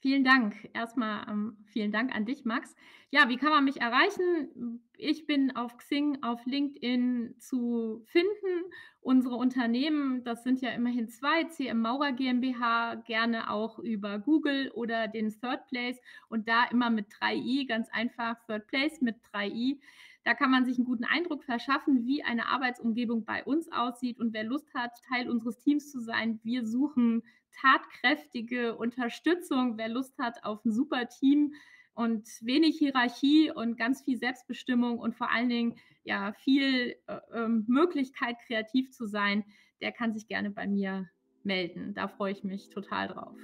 Vielen 0.00 0.22
Dank. 0.22 0.68
Erstmal 0.74 1.26
ähm, 1.28 1.56
vielen 1.66 1.90
Dank 1.90 2.14
an 2.14 2.24
dich, 2.24 2.44
Max. 2.44 2.76
Ja, 3.10 3.28
wie 3.28 3.36
kann 3.36 3.50
man 3.50 3.64
mich 3.64 3.80
erreichen? 3.80 4.80
Ich 4.96 5.26
bin 5.26 5.56
auf 5.56 5.76
Xing, 5.76 6.22
auf 6.22 6.44
LinkedIn 6.46 7.34
zu 7.38 8.04
finden. 8.06 8.70
Unsere 9.00 9.34
Unternehmen, 9.34 10.22
das 10.22 10.44
sind 10.44 10.60
ja 10.60 10.70
immerhin 10.70 11.08
zwei, 11.08 11.44
CM 11.44 11.80
Maurer 11.80 12.12
GmbH, 12.12 12.96
gerne 13.06 13.50
auch 13.50 13.80
über 13.80 14.18
Google 14.20 14.70
oder 14.72 15.08
den 15.08 15.30
Third 15.30 15.66
Place 15.66 15.98
und 16.28 16.48
da 16.48 16.66
immer 16.70 16.90
mit 16.90 17.06
3i, 17.08 17.66
ganz 17.66 17.88
einfach 17.90 18.36
Third 18.46 18.68
Place 18.68 19.00
mit 19.00 19.16
3i. 19.32 19.78
Da 20.28 20.34
kann 20.34 20.50
man 20.50 20.66
sich 20.66 20.76
einen 20.76 20.84
guten 20.84 21.06
Eindruck 21.06 21.42
verschaffen, 21.42 22.04
wie 22.04 22.22
eine 22.22 22.48
Arbeitsumgebung 22.48 23.24
bei 23.24 23.42
uns 23.42 23.72
aussieht. 23.72 24.20
Und 24.20 24.34
wer 24.34 24.44
Lust 24.44 24.68
hat, 24.74 24.90
Teil 25.08 25.30
unseres 25.30 25.58
Teams 25.58 25.90
zu 25.90 26.00
sein, 26.00 26.38
wir 26.42 26.66
suchen 26.66 27.22
tatkräftige 27.62 28.76
Unterstützung. 28.76 29.78
Wer 29.78 29.88
Lust 29.88 30.18
hat 30.18 30.44
auf 30.44 30.62
ein 30.66 30.72
super 30.72 31.08
Team 31.08 31.54
und 31.94 32.28
wenig 32.42 32.76
Hierarchie 32.76 33.50
und 33.50 33.78
ganz 33.78 34.02
viel 34.02 34.18
Selbstbestimmung 34.18 34.98
und 34.98 35.16
vor 35.16 35.30
allen 35.30 35.48
Dingen 35.48 35.76
ja 36.04 36.34
viel 36.34 36.96
äh, 37.06 37.20
ähm, 37.32 37.64
Möglichkeit, 37.66 38.36
kreativ 38.46 38.90
zu 38.90 39.06
sein, 39.06 39.46
der 39.80 39.92
kann 39.92 40.12
sich 40.12 40.28
gerne 40.28 40.50
bei 40.50 40.66
mir 40.66 41.08
melden. 41.42 41.94
Da 41.94 42.06
freue 42.06 42.32
ich 42.32 42.44
mich 42.44 42.68
total 42.68 43.08
drauf. 43.08 43.38